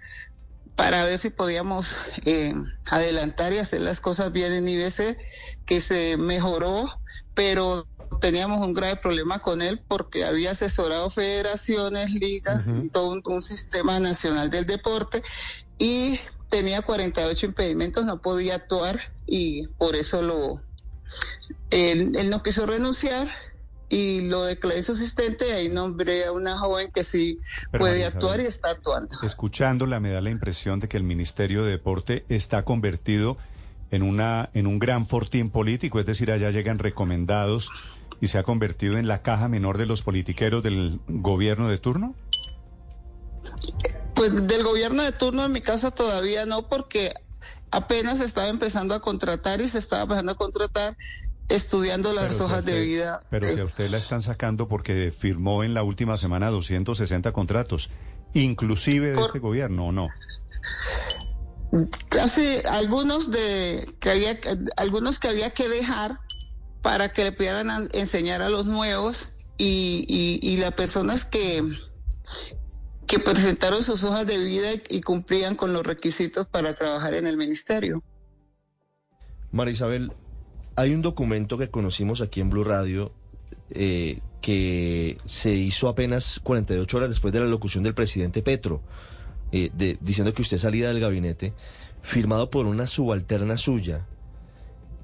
para 0.77 1.03
ver 1.05 1.19
si 1.19 1.31
podíamos 1.31 1.97
eh, 2.25 2.55
adelantar 2.85 3.53
y 3.53 3.59
hacer 3.59 3.81
las 3.81 4.01
cosas 4.01 4.31
bien 4.31 4.53
en 4.53 4.69
IBC, 4.69 5.17
que 5.65 5.81
se 5.81 6.17
mejoró, 6.19 7.01
pero 7.35 7.87
teníamos 8.21 8.65
un 8.65 8.75
grave 8.75 8.97
problema 8.97 9.39
con 9.41 9.63
él 9.63 9.83
porque 9.89 10.25
había 10.25 10.53
asesorado 10.53 11.11
federaciones, 11.11 12.13
ligas, 12.13 12.69
uh 12.69 12.73
-huh. 12.73 12.93
todo 12.93 13.11
un, 13.11 13.23
un, 13.25 13.43
sistema 13.43 13.99
nacional 14.01 14.51
del 14.51 14.67
deporte 14.67 15.23
y 15.79 16.21
tenía 16.51 16.83
48 16.83 17.47
impedimentos, 17.47 18.05
no 18.05 18.21
podía 18.21 18.55
actuar 18.55 19.13
y 19.27 19.67
por 19.79 19.97
eso 19.97 20.23
lo 20.23 20.61
él, 21.71 22.13
él 22.17 22.31
no 22.31 22.43
quiso 22.43 22.67
renunciar 22.67 23.29
y 23.89 24.23
lo 24.23 24.45
declaré 24.45 24.83
su 24.83 24.93
asistente 24.93 25.49
y 25.49 25.53
ahí 25.53 25.69
nombré 25.69 26.25
a 26.25 26.33
una 26.33 26.59
joven 26.59 26.91
que 26.93 27.05
sí 27.05 27.39
Pero 27.71 27.83
puede 27.83 27.93
María 27.95 28.09
actuar 28.09 28.35
Isabel, 28.35 28.47
y 28.47 28.49
está 28.49 28.71
actuando. 28.71 29.15
Escuchándola 29.23 30.01
me 30.01 30.11
da 30.11 30.21
la 30.21 30.31
impresión 30.31 30.81
de 30.81 30.89
que 30.89 30.97
el 30.97 31.05
Ministerio 31.05 31.65
de 31.65 31.71
Deporte 31.71 32.25
está 32.29 32.65
convertido 32.65 33.37
en 33.91 34.03
una 34.03 34.51
en 34.55 34.67
un 34.67 34.79
gran 34.79 35.07
fortín 35.07 35.51
político, 35.51 36.01
es 36.01 36.07
decir, 36.07 36.33
allá 36.33 36.51
llegan 36.51 36.79
recomendados 36.79 37.71
y 38.21 38.29
se 38.29 38.39
ha 38.39 38.43
convertido 38.43 38.99
en 38.99 39.07
la 39.07 39.23
caja 39.23 39.49
menor 39.49 39.79
de 39.79 39.87
los 39.87 40.03
politiqueros 40.03 40.63
del 40.63 41.01
gobierno 41.07 41.69
de 41.69 41.79
turno. 41.79 42.15
Pues 44.15 44.47
del 44.47 44.63
gobierno 44.65 45.03
de 45.03 45.13
turno 45.13 45.45
en 45.45 45.53
mi 45.53 45.61
casa 45.61 45.91
todavía 45.91 46.47
no, 46.47 46.69
porque 46.69 47.13
apenas 47.71 48.21
estaba 48.21 48.49
empezando 48.49 48.95
a 48.95 49.01
contratar 49.01 49.61
y 49.61 49.69
se 49.69 49.79
estaba 49.79 50.03
empezando 50.03 50.33
a 50.33 50.37
contratar 50.37 50.97
estudiando 51.49 52.13
las 52.13 52.37
pero 52.37 52.45
hojas 52.45 52.65
si 52.65 52.71
usted, 52.71 52.73
de 52.75 52.85
vida. 52.85 53.21
Pero 53.31 53.53
si 53.53 53.61
a 53.61 53.65
usted 53.65 53.91
la 53.91 53.99
están 53.99 54.23
sacando 54.23 54.69
porque 54.69 55.13
firmó 55.17 55.65
en 55.65 55.75
la 55.75 55.83
última 55.83 56.17
semana 56.17 56.51
260 56.51 57.33
contratos, 57.33 57.91
inclusive 58.35 59.11
de 59.11 59.15
Por... 59.15 59.25
este 59.25 59.39
gobierno, 59.39 59.87
¿o 59.87 59.93
no? 59.93 60.09
Casi 62.09 62.59
algunos 62.69 63.31
de 63.31 63.95
que 64.01 64.11
había 64.11 64.39
algunos 64.77 65.19
que 65.19 65.29
había 65.29 65.51
que 65.51 65.69
dejar 65.69 66.21
para 66.83 67.11
que 67.11 67.25
le 67.25 67.33
pudieran 67.33 67.89
enseñar 67.93 68.43
a 68.43 68.49
los 68.49 68.67
nuevos 68.67 69.31
y, 69.59 70.05
y, 70.09 70.39
y 70.47 70.57
las 70.59 70.73
personas 70.73 71.25
que 71.25 71.63
que 73.07 73.19
presentaron 73.21 73.83
sus 73.83 74.03
hojas 74.05 74.27
de 74.27 74.39
vida 74.39 74.69
y 74.89 75.01
cumplían 75.01 75.55
con 75.55 75.73
los 75.73 75.87
requisitos 75.87 76.47
para 76.47 76.75
trabajar 76.75 77.15
en 77.15 77.27
el 77.27 77.37
ministerio. 77.37 78.03
María 79.53 79.73
Isabel, 79.73 80.13
hay 80.77 80.93
un 80.93 81.03
documento 81.03 81.57
que 81.59 81.71
conocimos 81.71 82.21
aquí 82.21 82.41
en 82.41 82.51
Blue 82.51 82.63
Radio 82.63 83.13
eh, 83.71 84.21
que 84.43 85.19
se 85.25 85.53
hizo 85.55 85.89
apenas 85.89 86.39
48 86.45 86.97
horas 86.97 87.09
después 87.09 87.33
de 87.33 87.41
la 87.41 87.47
locución 87.47 87.83
del 87.83 87.95
presidente 87.95 88.43
Petro, 88.43 88.83
eh, 89.51 89.71
de, 89.75 89.99
diciendo 90.01 90.33
que 90.33 90.43
usted 90.43 90.59
salía 90.59 90.89
del 90.89 91.01
gabinete, 91.01 91.55
firmado 92.03 92.51
por 92.51 92.67
una 92.67 92.87
subalterna 92.87 93.57
suya, 93.57 94.07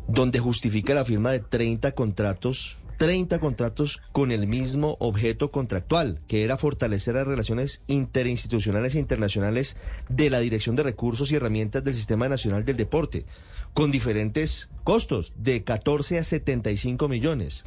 donde 0.07 0.39
justifica 0.39 0.95
la 0.95 1.05
firma 1.05 1.31
de 1.31 1.41
30 1.41 1.93
contratos 1.93 2.77
30 3.03 3.41
contratos 3.41 4.01
con 4.13 4.31
el 4.31 4.47
mismo 4.47 4.97
objeto 5.01 5.51
contractual, 5.51 6.21
que 6.29 6.45
era 6.45 6.57
fortalecer 6.57 7.17
las 7.17 7.27
relaciones 7.27 7.81
interinstitucionales 7.89 8.95
e 8.95 9.01
internacionales 9.01 9.77
de 10.09 10.31
la 10.31 10.39
Dirección 10.39 10.77
de 10.77 10.85
Recursos 10.85 11.33
y 11.33 11.35
Herramientas 11.35 11.83
del 11.83 11.97
Sistema 11.97 12.29
Nacional 12.29 12.65
del 12.65 12.77
Deporte, 12.77 13.27
con 13.75 13.91
diferentes 13.91 14.69
costos, 14.85 15.33
de 15.35 15.65
14 15.65 16.21
a 16.21 16.23
75 16.23 17.09
millones. 17.09 17.65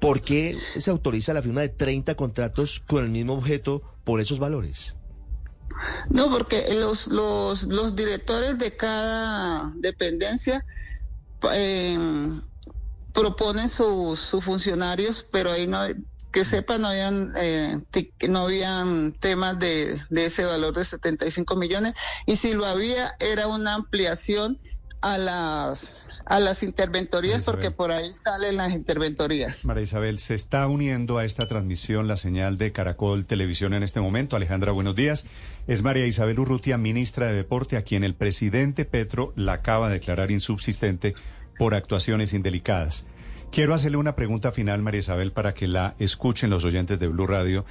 ¿Por 0.00 0.22
qué 0.22 0.56
se 0.78 0.90
autoriza 0.90 1.34
la 1.34 1.42
firma 1.42 1.60
de 1.60 1.68
30 1.68 2.14
contratos 2.14 2.80
con 2.80 3.04
el 3.04 3.10
mismo 3.10 3.34
objeto 3.34 3.82
por 4.04 4.18
esos 4.18 4.38
valores? 4.38 4.96
No, 6.08 6.30
porque 6.30 6.72
los, 6.72 7.06
los, 7.08 7.64
los 7.64 7.94
directores 7.94 8.58
de 8.58 8.74
cada 8.74 9.74
dependencia 9.76 10.64
eh, 11.52 12.40
proponen 13.12 13.68
sus, 13.68 14.20
sus 14.20 14.44
funcionarios, 14.44 15.26
pero 15.30 15.50
ahí 15.50 15.66
no, 15.66 15.86
que 16.32 16.44
sepa, 16.44 16.78
no 16.78 16.88
habían, 16.88 17.32
eh, 17.36 17.80
no 18.28 18.40
habían 18.40 19.12
temas 19.12 19.58
de, 19.58 20.00
de 20.10 20.24
ese 20.26 20.44
valor 20.44 20.74
de 20.74 20.84
75 20.84 21.56
millones, 21.56 21.94
y 22.26 22.36
si 22.36 22.54
lo 22.54 22.66
había, 22.66 23.14
era 23.18 23.46
una 23.46 23.74
ampliación 23.74 24.58
a 25.00 25.18
las 25.18 26.06
a 26.30 26.38
las 26.38 26.62
interventorías 26.62 27.42
porque 27.42 27.72
por 27.72 27.90
ahí 27.90 28.12
salen 28.12 28.56
las 28.56 28.72
interventorías. 28.72 29.66
María 29.66 29.82
Isabel, 29.82 30.20
se 30.20 30.34
está 30.34 30.68
uniendo 30.68 31.18
a 31.18 31.24
esta 31.24 31.48
transmisión 31.48 32.06
la 32.06 32.16
señal 32.16 32.56
de 32.56 32.70
Caracol 32.70 33.26
Televisión 33.26 33.74
en 33.74 33.82
este 33.82 34.00
momento. 34.00 34.36
Alejandra, 34.36 34.70
buenos 34.70 34.94
días. 34.94 35.26
Es 35.66 35.82
María 35.82 36.06
Isabel 36.06 36.38
Urrutia, 36.38 36.78
ministra 36.78 37.26
de 37.26 37.32
Deporte, 37.34 37.76
a 37.76 37.82
quien 37.82 38.04
el 38.04 38.14
presidente 38.14 38.84
Petro 38.84 39.32
la 39.34 39.54
acaba 39.54 39.88
de 39.88 39.94
declarar 39.94 40.30
insubsistente 40.30 41.16
por 41.60 41.74
actuaciones 41.74 42.32
indelicadas. 42.32 43.04
Quiero 43.52 43.74
hacerle 43.74 43.98
una 43.98 44.16
pregunta 44.16 44.50
final, 44.50 44.80
María 44.80 45.00
Isabel, 45.00 45.32
para 45.32 45.52
que 45.52 45.68
la 45.68 45.94
escuchen 45.98 46.48
los 46.48 46.64
oyentes 46.64 46.98
de 46.98 47.06
Blue 47.06 47.26
Radio, 47.26 47.66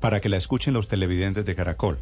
para 0.00 0.22
que 0.22 0.30
la 0.30 0.38
escuchen 0.38 0.72
los 0.72 0.88
televidentes 0.88 1.44
de 1.44 1.54
Caracol. 1.54 1.98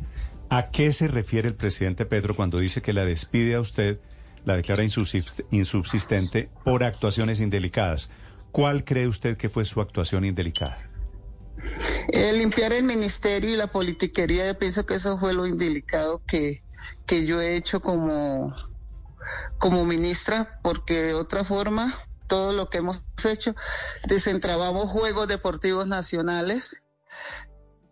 ¿A 0.51 0.71
qué 0.71 0.93
se 0.93 1.09
refiere 1.09 1.49
el 1.49 1.57
presidente 1.57 2.07
Petro 2.07 2.37
cuando 2.37 2.61
dice 2.61 2.81
que 2.81 2.93
la 2.93 3.05
despide 3.05 3.57
a 3.57 3.61
usted, 3.61 3.99
la 4.45 4.55
declara 4.55 4.85
insubsist- 4.85 5.45
insubsistente 5.51 6.49
por 6.65 6.85
actuaciones 6.85 7.41
indelicadas? 7.41 8.09
¿Cuál 8.53 8.85
cree 8.85 9.09
usted 9.09 9.37
que 9.37 9.49
fue 9.49 9.65
su 9.65 9.81
actuación 9.81 10.25
indelicada? 10.25 10.79
Eh, 12.13 12.35
limpiar 12.39 12.73
el 12.73 12.85
ministerio 12.85 13.51
y 13.51 13.57
la 13.57 13.67
politiquería, 13.67 14.47
yo 14.47 14.57
pienso 14.57 14.87
que 14.87 14.95
eso 14.95 15.19
fue 15.19 15.35
lo 15.35 15.45
indelicado 15.45 16.23
que, 16.25 16.63
que 17.05 17.27
yo 17.27 17.41
he 17.41 17.57
hecho 17.57 17.81
como, 17.81 18.55
como 19.59 19.85
ministra, 19.85 20.61
porque 20.63 21.01
de 21.01 21.15
otra 21.15 21.45
forma, 21.45 21.95
todo 22.27 22.53
lo 22.53 22.69
que 22.69 22.79
hemos 22.79 23.03
hecho, 23.25 23.55
desentrabamos 24.09 24.91
Juegos 24.91 25.29
Deportivos 25.29 25.87
Nacionales, 25.87 26.83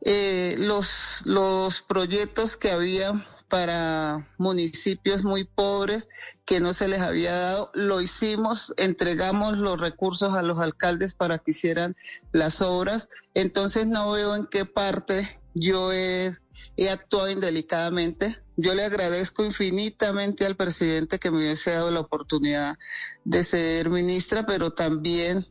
eh, 0.02 0.54
los, 0.58 1.22
los 1.24 1.82
proyectos 1.82 2.56
que 2.56 2.70
había 2.70 3.26
para 3.50 4.28
municipios 4.38 5.24
muy 5.24 5.44
pobres 5.44 6.08
que 6.46 6.60
no 6.60 6.72
se 6.72 6.88
les 6.88 7.02
había 7.02 7.32
dado, 7.32 7.70
lo 7.74 8.00
hicimos, 8.00 8.72
entregamos 8.78 9.58
los 9.58 9.78
recursos 9.78 10.34
a 10.34 10.42
los 10.42 10.60
alcaldes 10.60 11.14
para 11.14 11.38
que 11.38 11.50
hicieran 11.50 11.96
las 12.32 12.62
obras, 12.62 13.08
entonces 13.34 13.86
no 13.86 14.12
veo 14.12 14.36
en 14.36 14.46
qué 14.46 14.64
parte 14.64 15.40
yo 15.54 15.92
he, 15.92 16.36
he 16.76 16.90
actuado 16.90 17.28
indelicadamente. 17.28 18.40
Yo 18.62 18.74
le 18.74 18.84
agradezco 18.84 19.44
infinitamente 19.44 20.44
al 20.44 20.56
presidente 20.56 21.18
que 21.18 21.30
me 21.30 21.38
hubiese 21.38 21.70
dado 21.70 21.90
la 21.90 22.00
oportunidad 22.00 22.76
de 23.24 23.42
ser 23.42 23.88
ministra, 23.88 24.44
pero 24.44 24.72
también, 24.72 25.46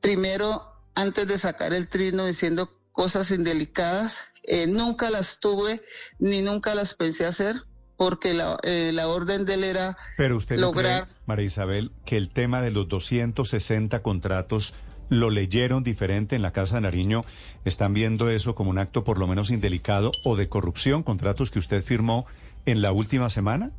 primero, 0.00 0.64
antes 0.94 1.28
de 1.28 1.38
sacar 1.38 1.72
el 1.72 1.88
trino 1.88 2.26
diciendo 2.26 2.70
cosas 2.92 3.30
indelicadas, 3.30 4.20
eh, 4.44 4.66
nunca 4.66 5.10
las 5.10 5.38
tuve 5.38 5.82
ni 6.18 6.42
nunca 6.42 6.74
las 6.74 6.94
pensé 6.94 7.24
hacer 7.24 7.62
porque 7.96 8.32
la, 8.32 8.56
eh, 8.62 8.92
la 8.94 9.08
orden 9.08 9.44
de 9.44 9.54
él 9.54 9.64
era 9.64 9.96
Pero 10.16 10.38
usted 10.38 10.56
no 10.56 10.62
lograr... 10.62 11.04
cree, 11.04 11.16
María 11.26 11.46
Isabel, 11.46 11.92
que 12.06 12.16
el 12.16 12.30
tema 12.30 12.62
de 12.62 12.70
los 12.70 12.88
260 12.88 14.02
contratos 14.02 14.74
lo 15.10 15.28
leyeron 15.28 15.84
diferente 15.84 16.36
en 16.36 16.42
la 16.42 16.52
Casa 16.52 16.76
de 16.76 16.82
Nariño. 16.82 17.24
¿Están 17.66 17.92
viendo 17.92 18.30
eso 18.30 18.54
como 18.54 18.70
un 18.70 18.78
acto 18.78 19.04
por 19.04 19.18
lo 19.18 19.26
menos 19.26 19.50
indelicado 19.50 20.12
o 20.24 20.36
de 20.36 20.48
corrupción, 20.48 21.02
contratos 21.02 21.50
que 21.50 21.58
usted 21.58 21.84
firmó 21.84 22.26
en 22.64 22.80
la 22.80 22.92
última 22.92 23.28
semana? 23.28 23.72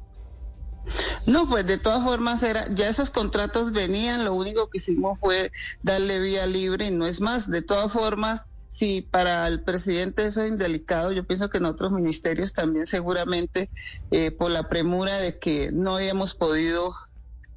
No, 1.26 1.48
pues 1.48 1.66
de 1.66 1.78
todas 1.78 2.04
formas 2.04 2.44
era, 2.44 2.66
ya 2.74 2.90
esos 2.90 3.10
contratos 3.10 3.72
venían, 3.72 4.26
lo 4.26 4.34
único 4.34 4.70
que 4.70 4.78
hicimos 4.78 5.20
fue 5.20 5.52
darle 5.84 6.20
vía 6.20 6.46
libre 6.46 6.88
y 6.88 6.92
no 6.92 7.06
es 7.06 7.22
más. 7.22 7.50
De 7.50 7.62
todas 7.62 7.92
formas, 7.92 8.48
si 8.68 9.02
para 9.02 9.48
el 9.48 9.62
presidente 9.62 10.26
eso 10.26 10.44
es 10.44 10.52
indelicado, 10.52 11.12
yo 11.12 11.26
pienso 11.26 11.50
que 11.50 11.60
en 11.60 11.66
otros 11.66 11.92
ministerios 11.92 12.54
también 12.54 12.88
seguramente 12.88 13.70
eh, 14.10 14.32
por 14.32 14.50
la 14.50 14.70
premura 14.70 15.18
de 15.18 15.38
que 15.38 15.72
no 15.72 15.96
habíamos 15.96 16.34
podido 16.34 16.96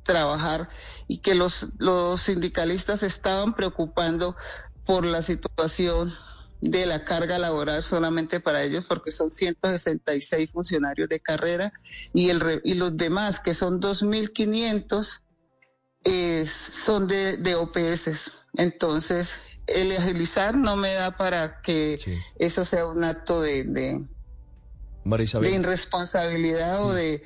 trabajar 0.04 0.68
y 1.08 1.18
que 1.18 1.34
los, 1.34 1.66
los 1.78 2.22
sindicalistas 2.22 3.02
estaban 3.02 3.54
preocupando 3.54 4.36
por 4.84 5.04
la 5.04 5.22
situación 5.22 6.14
de 6.60 6.86
la 6.86 7.04
carga 7.04 7.38
laboral 7.38 7.82
solamente 7.82 8.40
para 8.40 8.62
ellos, 8.62 8.84
porque 8.86 9.10
son 9.10 9.30
166 9.30 10.50
funcionarios 10.50 11.08
de 11.08 11.20
carrera 11.20 11.72
y, 12.12 12.30
el, 12.30 12.60
y 12.64 12.74
los 12.74 12.96
demás, 12.96 13.40
que 13.40 13.52
son 13.52 13.80
2.500, 13.80 15.20
eh, 16.04 16.46
son 16.46 17.06
de, 17.06 17.36
de 17.36 17.54
OPS. 17.54 18.30
Entonces, 18.56 19.34
el 19.66 19.92
agilizar 19.92 20.56
no 20.56 20.76
me 20.76 20.94
da 20.94 21.16
para 21.16 21.60
que 21.60 21.98
Sí. 22.02 22.18
eso 22.38 22.64
sea 22.64 22.86
un 22.86 23.04
acto 23.04 23.42
de, 23.42 23.64
de, 23.64 24.06
de 25.04 25.50
irresponsabilidad 25.50 26.82
o 26.82 26.92
de... 26.92 27.22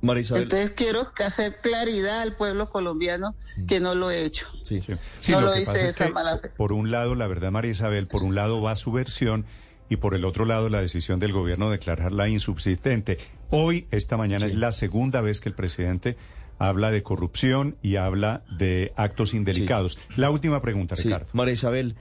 María 0.00 0.20
Isabel. 0.22 0.44
Entonces, 0.44 0.70
quiero 0.70 1.12
que 1.14 1.24
hacer 1.24 1.56
claridad 1.60 2.20
al 2.22 2.36
pueblo 2.36 2.70
colombiano 2.70 3.34
que 3.66 3.80
no 3.80 3.94
lo 3.94 4.10
he 4.10 4.24
hecho. 4.24 4.46
sí. 4.64 4.80
Sí, 4.86 4.94
Sí, 5.20 5.32
No 5.32 5.40
lo 5.40 5.46
lo 5.48 5.52
que 5.54 5.62
hice 5.62 5.72
pasa 5.72 5.82
de 5.82 5.88
es 5.88 5.94
esa 5.96 6.06
que, 6.06 6.12
mala 6.12 6.38
fe. 6.38 6.48
por 6.50 6.72
un 6.72 6.90
lado, 6.90 7.14
la 7.14 7.26
verdad, 7.26 7.50
María 7.50 7.70
Isabel, 7.72 8.06
por 8.06 8.22
un 8.22 8.34
lado 8.34 8.62
va 8.62 8.76
su 8.76 8.92
versión 8.92 9.44
y 9.90 9.96
por 9.96 10.14
el 10.14 10.24
otro 10.24 10.44
lado 10.44 10.68
la 10.68 10.80
decisión 10.80 11.18
del 11.18 11.32
gobierno 11.32 11.66
de 11.70 11.78
declararla 11.78 12.28
insubsistente. 12.28 13.18
Hoy, 13.50 13.86
esta 13.90 14.16
mañana, 14.16 14.46
Sí. 14.46 14.52
es 14.52 14.58
la 14.58 14.72
segunda 14.72 15.20
vez 15.20 15.40
que 15.40 15.48
el 15.48 15.54
presidente 15.54 16.16
habla 16.58 16.90
de 16.90 17.02
corrupción 17.02 17.76
y 17.82 17.96
habla 17.96 18.42
de 18.58 18.92
actos 18.96 19.32
indelicados. 19.34 19.98
La 20.16 20.30
última 20.30 20.60
pregunta, 20.60 20.96
Sí, 20.96 21.04
Ricardo. 21.04 21.26
María 21.32 21.54
Isabel, 21.54 21.94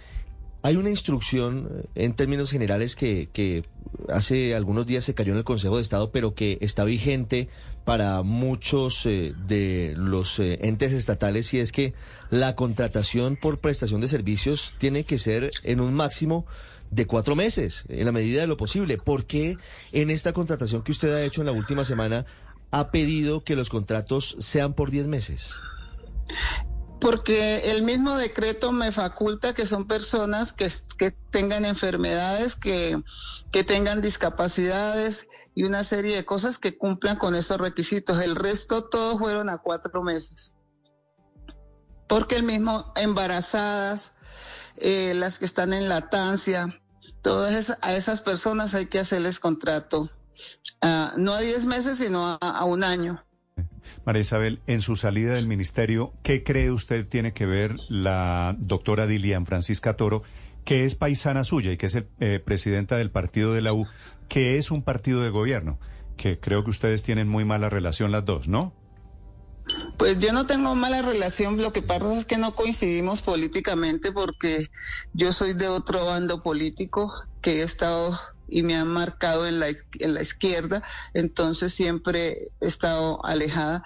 hay 0.64 0.76
una 0.76 0.90
instrucción 0.90 1.70
eh, 1.96 2.04
en 2.04 2.14
términos 2.16 2.52
generales 2.52 2.96
que, 2.96 3.30
que 3.32 3.64
hace 4.10 4.56
algunos 4.56 4.86
días 4.88 5.04
se 5.06 5.14
cayó 5.14 5.32
en 5.32 5.38
el 5.38 5.44
Consejo 5.44 5.78
de 5.78 5.84
Estado, 5.84 6.12
pero 6.12 6.34
que 6.34 6.58
está 6.60 6.84
vigente 6.84 7.48
para 7.88 8.22
muchos 8.22 9.06
eh, 9.06 9.34
de 9.48 9.94
los 9.96 10.40
eh, 10.40 10.60
entes 10.64 10.92
estatales 10.92 11.54
y 11.54 11.60
es 11.60 11.72
que 11.72 11.94
la 12.30 12.54
contratación 12.54 13.38
por 13.38 13.60
prestación 13.60 14.02
de 14.02 14.10
servicios 14.10 14.76
tiene 14.78 15.06
que 15.06 15.18
ser 15.18 15.52
en 15.64 15.80
un 15.80 15.94
máximo 15.94 16.46
de 16.92 17.08
cuatro 17.08 17.38
meses, 17.38 17.86
en 17.88 18.04
la 18.04 18.12
medida 18.12 18.42
de 18.42 18.48
lo 18.48 18.58
posible. 18.58 18.98
¿Por 18.98 19.26
qué 19.26 19.56
en 19.94 20.10
esta 20.10 20.34
contratación 20.34 20.84
que 20.84 20.92
usted 20.92 21.14
ha 21.14 21.24
hecho 21.24 21.40
en 21.40 21.48
la 21.48 21.54
última 21.54 21.86
semana 21.86 22.26
ha 22.72 22.92
pedido 22.92 23.46
que 23.46 23.56
los 23.56 23.70
contratos 23.70 24.36
sean 24.42 24.74
por 24.74 24.92
diez 24.92 25.08
meses? 25.08 25.54
Porque 27.00 27.72
el 27.72 27.84
mismo 27.84 28.16
decreto 28.16 28.72
me 28.72 28.92
faculta 28.92 29.54
que 29.54 29.66
son 29.66 29.88
personas 29.88 30.52
que, 30.52 30.72
que 30.98 31.12
tengan 31.12 31.66
enfermedades, 31.66 32.56
que, 32.56 33.02
que 33.52 33.64
tengan 33.64 34.02
discapacidades 34.02 35.28
y 35.54 35.64
una 35.64 35.84
serie 35.84 36.16
de 36.16 36.26
cosas 36.26 36.58
que 36.58 36.78
cumplan 36.78 37.18
con 37.18 37.36
esos 37.36 37.58
requisitos. 37.58 38.22
El 38.22 38.36
resto 38.36 38.86
todos 38.86 39.20
fueron 39.20 39.50
a 39.50 39.60
cuatro 39.60 40.02
meses. 40.02 40.54
Porque 42.08 42.36
el 42.36 42.44
mismo 42.44 42.94
embarazadas, 42.96 44.14
eh, 44.78 45.14
las 45.16 45.40
que 45.40 45.46
están 45.46 45.74
en 45.74 45.90
latancia, 45.90 46.80
todas 47.22 47.76
a 47.82 47.96
esas 47.96 48.22
personas 48.22 48.74
hay 48.74 48.88
que 48.88 49.00
hacerles 49.00 49.40
contrato. 49.40 50.10
ah, 50.82 51.14
no 51.18 51.34
a 51.34 51.42
diez 51.42 51.66
meses, 51.66 51.98
sino 51.98 52.38
a 52.42 52.64
un 52.66 52.84
año. 52.84 53.27
María 54.06 54.22
Isabel, 54.22 54.62
en 54.68 54.82
su 54.82 54.96
salida 54.96 55.34
del 55.34 55.48
ministerio, 55.48 56.14
¿qué 56.24 56.44
cree 56.44 56.72
usted 56.72 57.08
tiene 57.08 57.34
que 57.34 57.46
ver 57.46 57.76
la 57.90 58.56
doctora 58.58 59.08
Dilian 59.08 59.46
Francisca 59.46 59.96
Toro, 59.96 60.24
que 60.64 60.86
es 60.86 60.96
paisana 60.96 61.44
suya 61.44 61.72
y 61.72 61.78
que 61.78 61.88
es 61.88 61.96
el, 61.96 62.08
eh, 62.20 62.40
presidenta 62.44 62.98
del 62.98 63.12
partido 63.12 63.54
de 63.54 63.62
la 63.62 63.74
U, 63.74 63.86
que 64.30 64.58
es 64.58 64.72
un 64.72 64.82
partido 64.82 65.22
de 65.22 65.30
gobierno? 65.30 65.80
Que 66.16 66.40
creo 66.40 66.64
que 66.64 66.70
ustedes 66.70 67.04
tienen 67.04 67.28
muy 67.28 67.46
mala 67.46 67.70
relación 67.70 68.12
las 68.12 68.26
dos, 68.26 68.48
¿no? 68.48 68.74
Pues 69.98 70.20
yo 70.20 70.32
no 70.32 70.46
tengo 70.46 70.76
mala 70.76 71.02
relación, 71.02 71.62
lo 71.62 71.74
que 71.74 71.82
pasa 71.82 72.18
es 72.18 72.26
que 72.26 72.38
no 72.38 72.56
coincidimos 72.56 73.22
políticamente 73.22 74.12
porque 74.12 74.68
yo 75.14 75.34
soy 75.34 75.54
de 75.54 75.68
otro 75.68 76.06
bando 76.06 76.42
político 76.42 77.14
que 77.42 77.60
he 77.60 77.64
estado 77.64 78.18
y 78.48 78.64
me 78.64 78.76
han 78.76 78.88
marcado 78.88 79.48
en 79.48 79.60
la, 79.60 79.68
en 79.68 80.14
la 80.14 80.22
izquierda, 80.22 80.84
entonces 81.14 81.74
siempre 81.74 82.48
he 82.62 82.68
estado 82.68 83.24
alejada. 83.26 83.84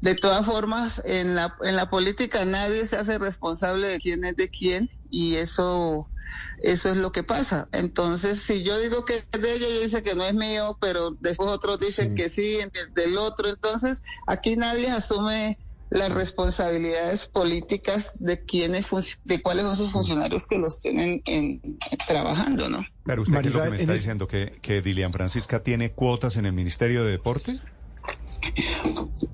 De 0.00 0.14
todas 0.14 0.46
formas, 0.46 1.02
en 1.04 1.34
la, 1.34 1.56
en 1.62 1.76
la 1.76 1.90
política 1.90 2.44
nadie 2.44 2.84
se 2.84 2.96
hace 2.96 3.18
responsable 3.18 3.88
de 3.88 3.98
quién 3.98 4.24
es 4.24 4.36
de 4.36 4.48
quién 4.48 4.90
y 5.10 5.36
eso, 5.36 6.10
eso 6.58 6.90
es 6.90 6.96
lo 6.96 7.12
que 7.12 7.22
pasa. 7.22 7.68
Entonces, 7.72 8.40
si 8.42 8.62
yo 8.62 8.78
digo 8.78 9.04
que 9.04 9.16
es 9.16 9.40
de 9.40 9.54
ella, 9.54 9.66
ella 9.66 9.80
dice 9.80 10.02
que 10.02 10.14
no 10.14 10.24
es 10.24 10.34
mío, 10.34 10.78
pero 10.80 11.16
después 11.20 11.50
otros 11.50 11.78
dicen 11.80 12.14
que 12.14 12.28
sí, 12.28 12.56
del, 12.56 12.94
del 12.94 13.18
otro. 13.18 13.48
Entonces, 13.48 14.02
aquí 14.26 14.56
nadie 14.56 14.90
asume 14.90 15.58
las 15.90 16.12
responsabilidades 16.12 17.26
políticas 17.26 18.12
de 18.18 18.44
quiénes 18.44 18.86
de 19.24 19.42
cuáles 19.42 19.64
son 19.64 19.76
sus 19.76 19.92
funcionarios 19.92 20.46
que 20.46 20.56
los 20.56 20.80
tienen 20.80 21.20
en, 21.26 21.60
en, 21.64 21.98
trabajando, 22.06 22.68
¿no? 22.68 22.84
Pero 23.04 23.22
usted 23.22 23.40
¿qué 23.42 23.48
es 23.48 23.54
lo 23.54 23.62
que 23.64 23.70
me 23.70 23.76
está 23.76 23.92
es- 23.94 24.00
diciendo 24.00 24.28
que, 24.28 24.58
que 24.62 24.82
Dilian 24.82 25.12
Francisca 25.12 25.62
tiene 25.62 25.92
cuotas 25.92 26.36
en 26.36 26.46
el 26.46 26.52
Ministerio 26.52 27.02
de 27.04 27.10
Deporte. 27.12 27.58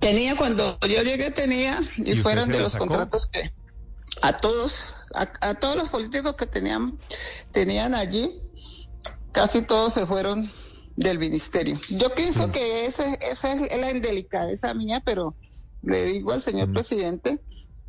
Tenía 0.01 0.37
cuando 0.37 0.79
yo 0.88 1.03
llegué 1.03 1.31
tenía 1.31 1.79
y, 1.97 2.11
¿Y 2.11 2.12
usted 2.12 2.23
fueron 2.23 2.51
de 2.51 2.61
los 2.61 2.73
sacó? 2.73 2.87
contratos 2.87 3.29
que 3.29 3.53
a 4.23 4.38
todos 4.38 4.85
a, 5.14 5.31
a 5.40 5.55
todos 5.55 5.77
los 5.77 5.88
políticos 5.90 6.35
que 6.37 6.47
tenían 6.47 6.99
tenían 7.53 7.95
allí 7.95 8.40
casi 9.33 9.62
todos 9.62 9.92
se 9.92 10.07
fueron 10.07 10.51
del 10.97 11.19
ministerio. 11.19 11.79
Yo 11.90 12.14
pienso 12.14 12.51
que 12.51 12.87
ese 12.87 13.19
esa 13.31 13.53
es 13.53 13.79
la 13.79 13.90
indelicadeza 13.90 14.73
mía, 14.75 15.03
pero 15.05 15.37
le 15.87 16.05
digo 16.05 16.33
al 16.33 16.42
señor 16.42 16.72
presidente 16.72 17.40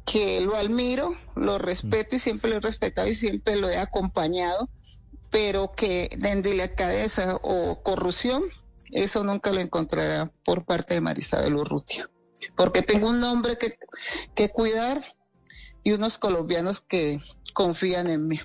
que 0.06 0.40
lo 0.40 0.56
admiro, 0.56 1.16
lo 1.36 1.58
respeto 1.58 2.16
y 2.16 2.20
siempre 2.20 2.50
lo 2.50 2.58
he 2.58 2.62
respetado 2.62 3.08
y 3.08 3.14
siempre 3.14 3.58
lo 3.58 3.70
he 3.70 3.78
acompañado, 3.78 4.70
pero 5.32 5.74
que 5.74 6.10
delicadeza 6.18 7.38
o 7.42 7.82
corrupción, 7.84 8.44
eso 8.92 9.24
nunca 9.24 9.52
lo 9.52 9.60
encontrará 9.60 10.32
por 10.46 10.64
parte 10.64 10.94
de 10.94 11.02
Marisabel 11.02 11.56
Urrutia. 11.56 12.10
Porque 12.56 12.84
tengo 12.84 13.10
un 13.10 13.20
nombre 13.20 13.58
que, 13.58 13.78
que 14.36 14.50
cuidar 14.50 15.04
y 15.84 15.92
unos 15.92 16.20
colombianos 16.20 16.80
que 16.80 17.20
confían 17.54 18.10
en 18.10 18.28
mí. 18.28 18.40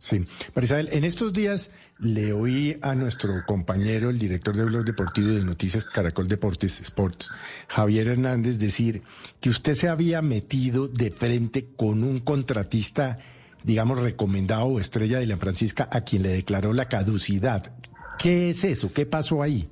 Sí, 0.00 0.24
Marisabel, 0.54 0.88
en 0.92 1.04
estos 1.04 1.34
días 1.34 1.72
le 1.98 2.32
oí 2.32 2.78
a 2.80 2.94
nuestro 2.94 3.44
compañero, 3.46 4.08
el 4.08 4.18
director 4.18 4.56
de 4.56 4.64
Blog 4.64 4.82
Deportivo 4.82 5.28
de 5.28 5.44
Noticias 5.44 5.84
Caracol 5.84 6.26
Deportes 6.26 6.80
Sports, 6.80 7.30
Javier 7.68 8.08
Hernández, 8.08 8.58
decir 8.58 9.02
que 9.40 9.50
usted 9.50 9.74
se 9.74 9.90
había 9.90 10.22
metido 10.22 10.88
de 10.88 11.10
frente 11.10 11.68
con 11.76 12.02
un 12.02 12.20
contratista, 12.20 13.18
digamos, 13.62 14.02
recomendado 14.02 14.64
o 14.64 14.80
estrella 14.80 15.18
de 15.18 15.26
la 15.26 15.36
Francisca, 15.36 15.86
a 15.92 16.00
quien 16.00 16.22
le 16.22 16.30
declaró 16.30 16.72
la 16.72 16.88
caducidad. 16.88 17.74
¿Qué 18.18 18.48
es 18.48 18.64
eso? 18.64 18.94
¿Qué 18.94 19.04
pasó 19.04 19.42
ahí? 19.42 19.68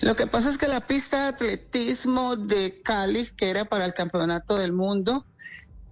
Lo 0.00 0.16
que 0.16 0.26
pasa 0.26 0.48
es 0.48 0.56
que 0.56 0.68
la 0.68 0.86
pista 0.86 1.20
de 1.20 1.28
atletismo 1.28 2.36
de 2.36 2.80
Cali, 2.82 3.28
que 3.36 3.50
era 3.50 3.66
para 3.66 3.84
el 3.84 3.92
campeonato 3.92 4.56
del 4.56 4.72
mundo, 4.72 5.26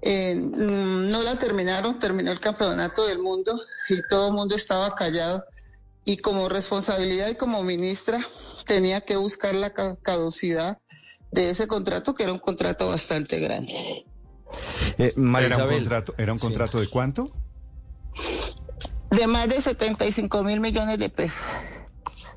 eh, 0.02 0.34
mm, 0.34 1.08
no 1.08 1.22
la 1.22 1.36
terminaron, 1.36 1.98
terminó 1.98 2.32
el 2.32 2.40
campeonato 2.40 3.06
del 3.06 3.18
mundo 3.18 3.58
y 3.88 4.00
todo 4.08 4.28
el 4.28 4.34
mundo 4.34 4.54
estaba 4.54 4.94
callado. 4.94 5.44
Y 6.04 6.16
como 6.16 6.48
responsabilidad 6.48 7.28
y 7.28 7.34
como 7.34 7.62
ministra 7.62 8.18
tenía 8.64 9.02
que 9.02 9.16
buscar 9.16 9.54
la 9.54 9.72
caducidad 9.72 10.78
de 11.30 11.50
ese 11.50 11.66
contrato, 11.66 12.14
que 12.14 12.24
era 12.24 12.32
un 12.32 12.38
contrato 12.38 12.88
bastante 12.88 13.38
grande. 13.38 14.04
Eh, 14.98 15.12
¿Era, 15.16 15.64
un 15.64 15.68
contrato, 15.68 16.14
¿Era 16.18 16.32
un 16.32 16.38
contrato 16.38 16.80
de 16.80 16.88
cuánto? 16.88 17.26
De 19.10 19.26
más 19.26 19.48
de 19.48 19.60
75 19.60 20.42
mil 20.42 20.60
millones 20.60 20.98
de 20.98 21.08
pesos. 21.08 21.44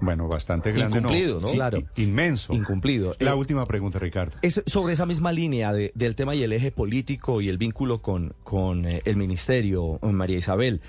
Bueno, 0.01 0.27
bastante 0.27 0.71
grande. 0.71 0.97
Incumplido, 0.99 1.39
¿no? 1.41 1.47
Claro. 1.49 1.83
Inmenso. 1.97 2.53
Incumplido. 2.53 3.15
La 3.19 3.31
Eh, 3.31 3.35
última 3.35 3.65
pregunta, 3.65 3.99
Ricardo. 3.99 4.37
Es 4.41 4.61
sobre 4.65 4.93
esa 4.93 5.05
misma 5.05 5.31
línea 5.31 5.71
de- 5.73 5.91
del 5.95 6.15
tema 6.15 6.35
y 6.35 6.43
el 6.43 6.51
eje 6.53 6.71
político 6.71 7.41
y 7.41 7.49
el 7.49 7.57
vínculo 7.57 8.01
con, 8.01 8.33
con 8.43 8.85
eh, 8.85 9.01
el 9.05 9.15
ministerio, 9.17 9.99
eh, 10.01 10.07
María 10.07 10.37
Isabel. 10.37 10.81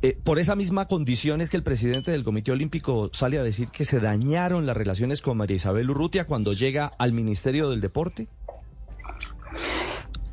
Eh, 0.00 0.16
por 0.22 0.38
esa 0.38 0.54
misma 0.54 0.86
condición 0.86 1.40
es 1.40 1.50
que 1.50 1.56
el 1.56 1.64
presidente 1.64 2.10
del 2.12 2.22
Comité 2.22 2.52
Olímpico 2.52 3.10
sale 3.12 3.38
a 3.38 3.42
decir 3.42 3.68
que 3.68 3.84
se 3.84 3.98
dañaron 3.98 4.64
las 4.64 4.76
relaciones 4.76 5.20
con 5.22 5.36
María 5.36 5.56
Isabel 5.56 5.90
Urrutia 5.90 6.24
cuando 6.24 6.52
llega 6.52 6.86
al 6.98 7.12
Ministerio 7.12 7.68
del 7.68 7.80
Deporte. 7.80 8.28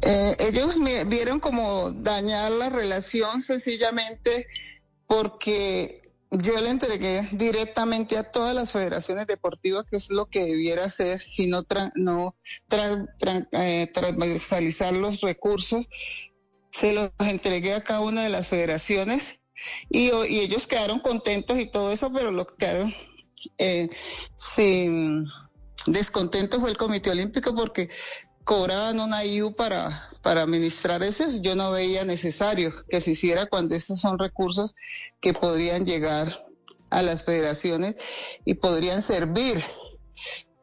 Eh, 0.01 0.35
ellos 0.39 0.77
me 0.77 1.03
vieron 1.05 1.39
como 1.39 1.91
dañar 1.91 2.51
la 2.51 2.69
relación 2.69 3.41
sencillamente 3.41 4.45
porque 5.07 6.04
yo 6.37 6.59
le 6.59 6.69
entregué 6.69 7.27
directamente 7.31 8.17
a 8.17 8.23
todas 8.23 8.55
las 8.55 8.71
federaciones 8.71 9.27
deportivas 9.27 9.85
que 9.89 9.97
es 9.97 10.09
lo 10.09 10.27
que 10.27 10.43
debiera 10.45 10.85
hacer 10.85 11.21
y 11.37 11.47
no 11.47 11.63
tra- 11.63 11.91
no 11.95 12.35
tra- 12.69 13.07
tra- 13.19 13.47
eh, 13.51 13.87
transversalizar 13.93 14.93
los 14.93 15.21
recursos. 15.21 15.87
Se 16.71 16.93
los 16.93 17.11
entregué 17.19 17.73
a 17.73 17.81
cada 17.81 18.01
una 18.01 18.23
de 18.23 18.29
las 18.29 18.47
federaciones 18.47 19.39
y, 19.89 20.09
ellos 20.09 20.67
quedaron 20.67 20.99
contentos 20.99 21.57
y 21.59 21.69
todo 21.69 21.91
eso, 21.91 22.11
pero 22.11 22.31
lo 22.31 22.45
que 22.45 22.55
quedaron 22.57 22.93
eh, 23.57 23.89
sin 24.35 25.25
descontento 25.87 26.59
fue 26.59 26.71
el 26.71 26.77
Comité 26.77 27.11
Olímpico 27.11 27.53
porque 27.55 27.89
cobraban 28.45 28.99
una 28.99 29.25
IU 29.25 29.55
para, 29.55 30.09
para 30.21 30.43
administrar 30.43 31.03
eso, 31.03 31.25
yo 31.41 31.55
no 31.55 31.71
veía 31.71 32.05
necesario 32.05 32.71
que 32.87 33.01
se 33.01 33.11
hiciera 33.11 33.47
cuando 33.47 33.75
esos 33.75 33.99
son 33.99 34.17
recursos 34.19 34.75
que 35.19 35.33
podrían 35.33 35.83
llegar 35.83 36.45
a 36.91 37.01
las 37.01 37.25
federaciones 37.25 37.95
y 38.45 38.53
podrían 38.53 39.01
servir 39.01 39.63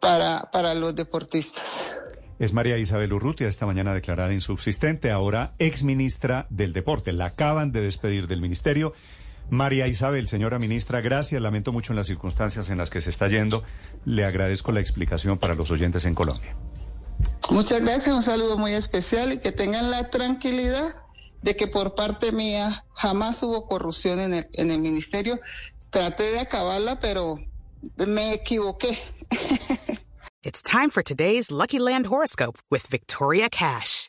para, 0.00 0.48
para 0.52 0.74
los 0.74 0.94
deportistas. 0.94 1.98
Es 2.38 2.52
María 2.52 2.78
Isabel 2.78 3.12
Urrutia, 3.12 3.48
esta 3.48 3.66
mañana 3.66 3.94
declarada 3.94 4.32
insubsistente, 4.32 5.10
ahora 5.10 5.54
ex 5.58 5.82
ministra 5.82 6.46
del 6.50 6.72
Deporte. 6.72 7.12
La 7.12 7.26
acaban 7.26 7.72
de 7.72 7.82
despedir 7.82 8.26
del 8.26 8.40
ministerio. 8.40 8.94
María 9.50 9.86
Isabel, 9.86 10.28
señora 10.28 10.58
ministra, 10.58 11.00
gracias. 11.00 11.42
Lamento 11.42 11.72
mucho 11.72 11.92
en 11.92 11.98
las 11.98 12.06
circunstancias 12.06 12.70
en 12.70 12.78
las 12.78 12.90
que 12.90 13.00
se 13.00 13.10
está 13.10 13.28
yendo. 13.28 13.62
Le 14.04 14.24
agradezco 14.24 14.72
la 14.72 14.80
explicación 14.80 15.38
para 15.38 15.54
los 15.54 15.70
oyentes 15.70 16.04
en 16.04 16.14
Colombia. 16.14 16.56
Muchas 17.50 17.80
gracias, 17.82 18.14
un 18.14 18.22
saludo 18.22 18.56
muy 18.56 18.74
especial 18.74 19.32
y 19.32 19.38
que 19.38 19.52
tengan 19.52 19.90
la 19.90 20.10
tranquilidad 20.10 20.96
de 21.42 21.56
que 21.56 21.66
por 21.66 21.94
parte 21.94 22.32
mía 22.32 22.84
jamás 22.94 23.42
hubo 23.42 23.66
corrupción 23.66 24.20
en 24.20 24.34
el, 24.34 24.48
en 24.52 24.70
el 24.70 24.78
ministerio. 24.78 25.40
Traté 25.90 26.32
de 26.32 26.40
acabarla, 26.40 27.00
pero 27.00 27.38
me 27.96 28.32
equivoqué. 28.32 28.98
It's 30.44 30.62
time 30.62 30.90
for 30.90 31.02
today's 31.02 31.50
Lucky 31.50 31.78
Land 31.78 32.06
horoscope 32.06 32.58
with 32.70 32.86
Victoria 32.88 33.48
Cash. 33.48 34.08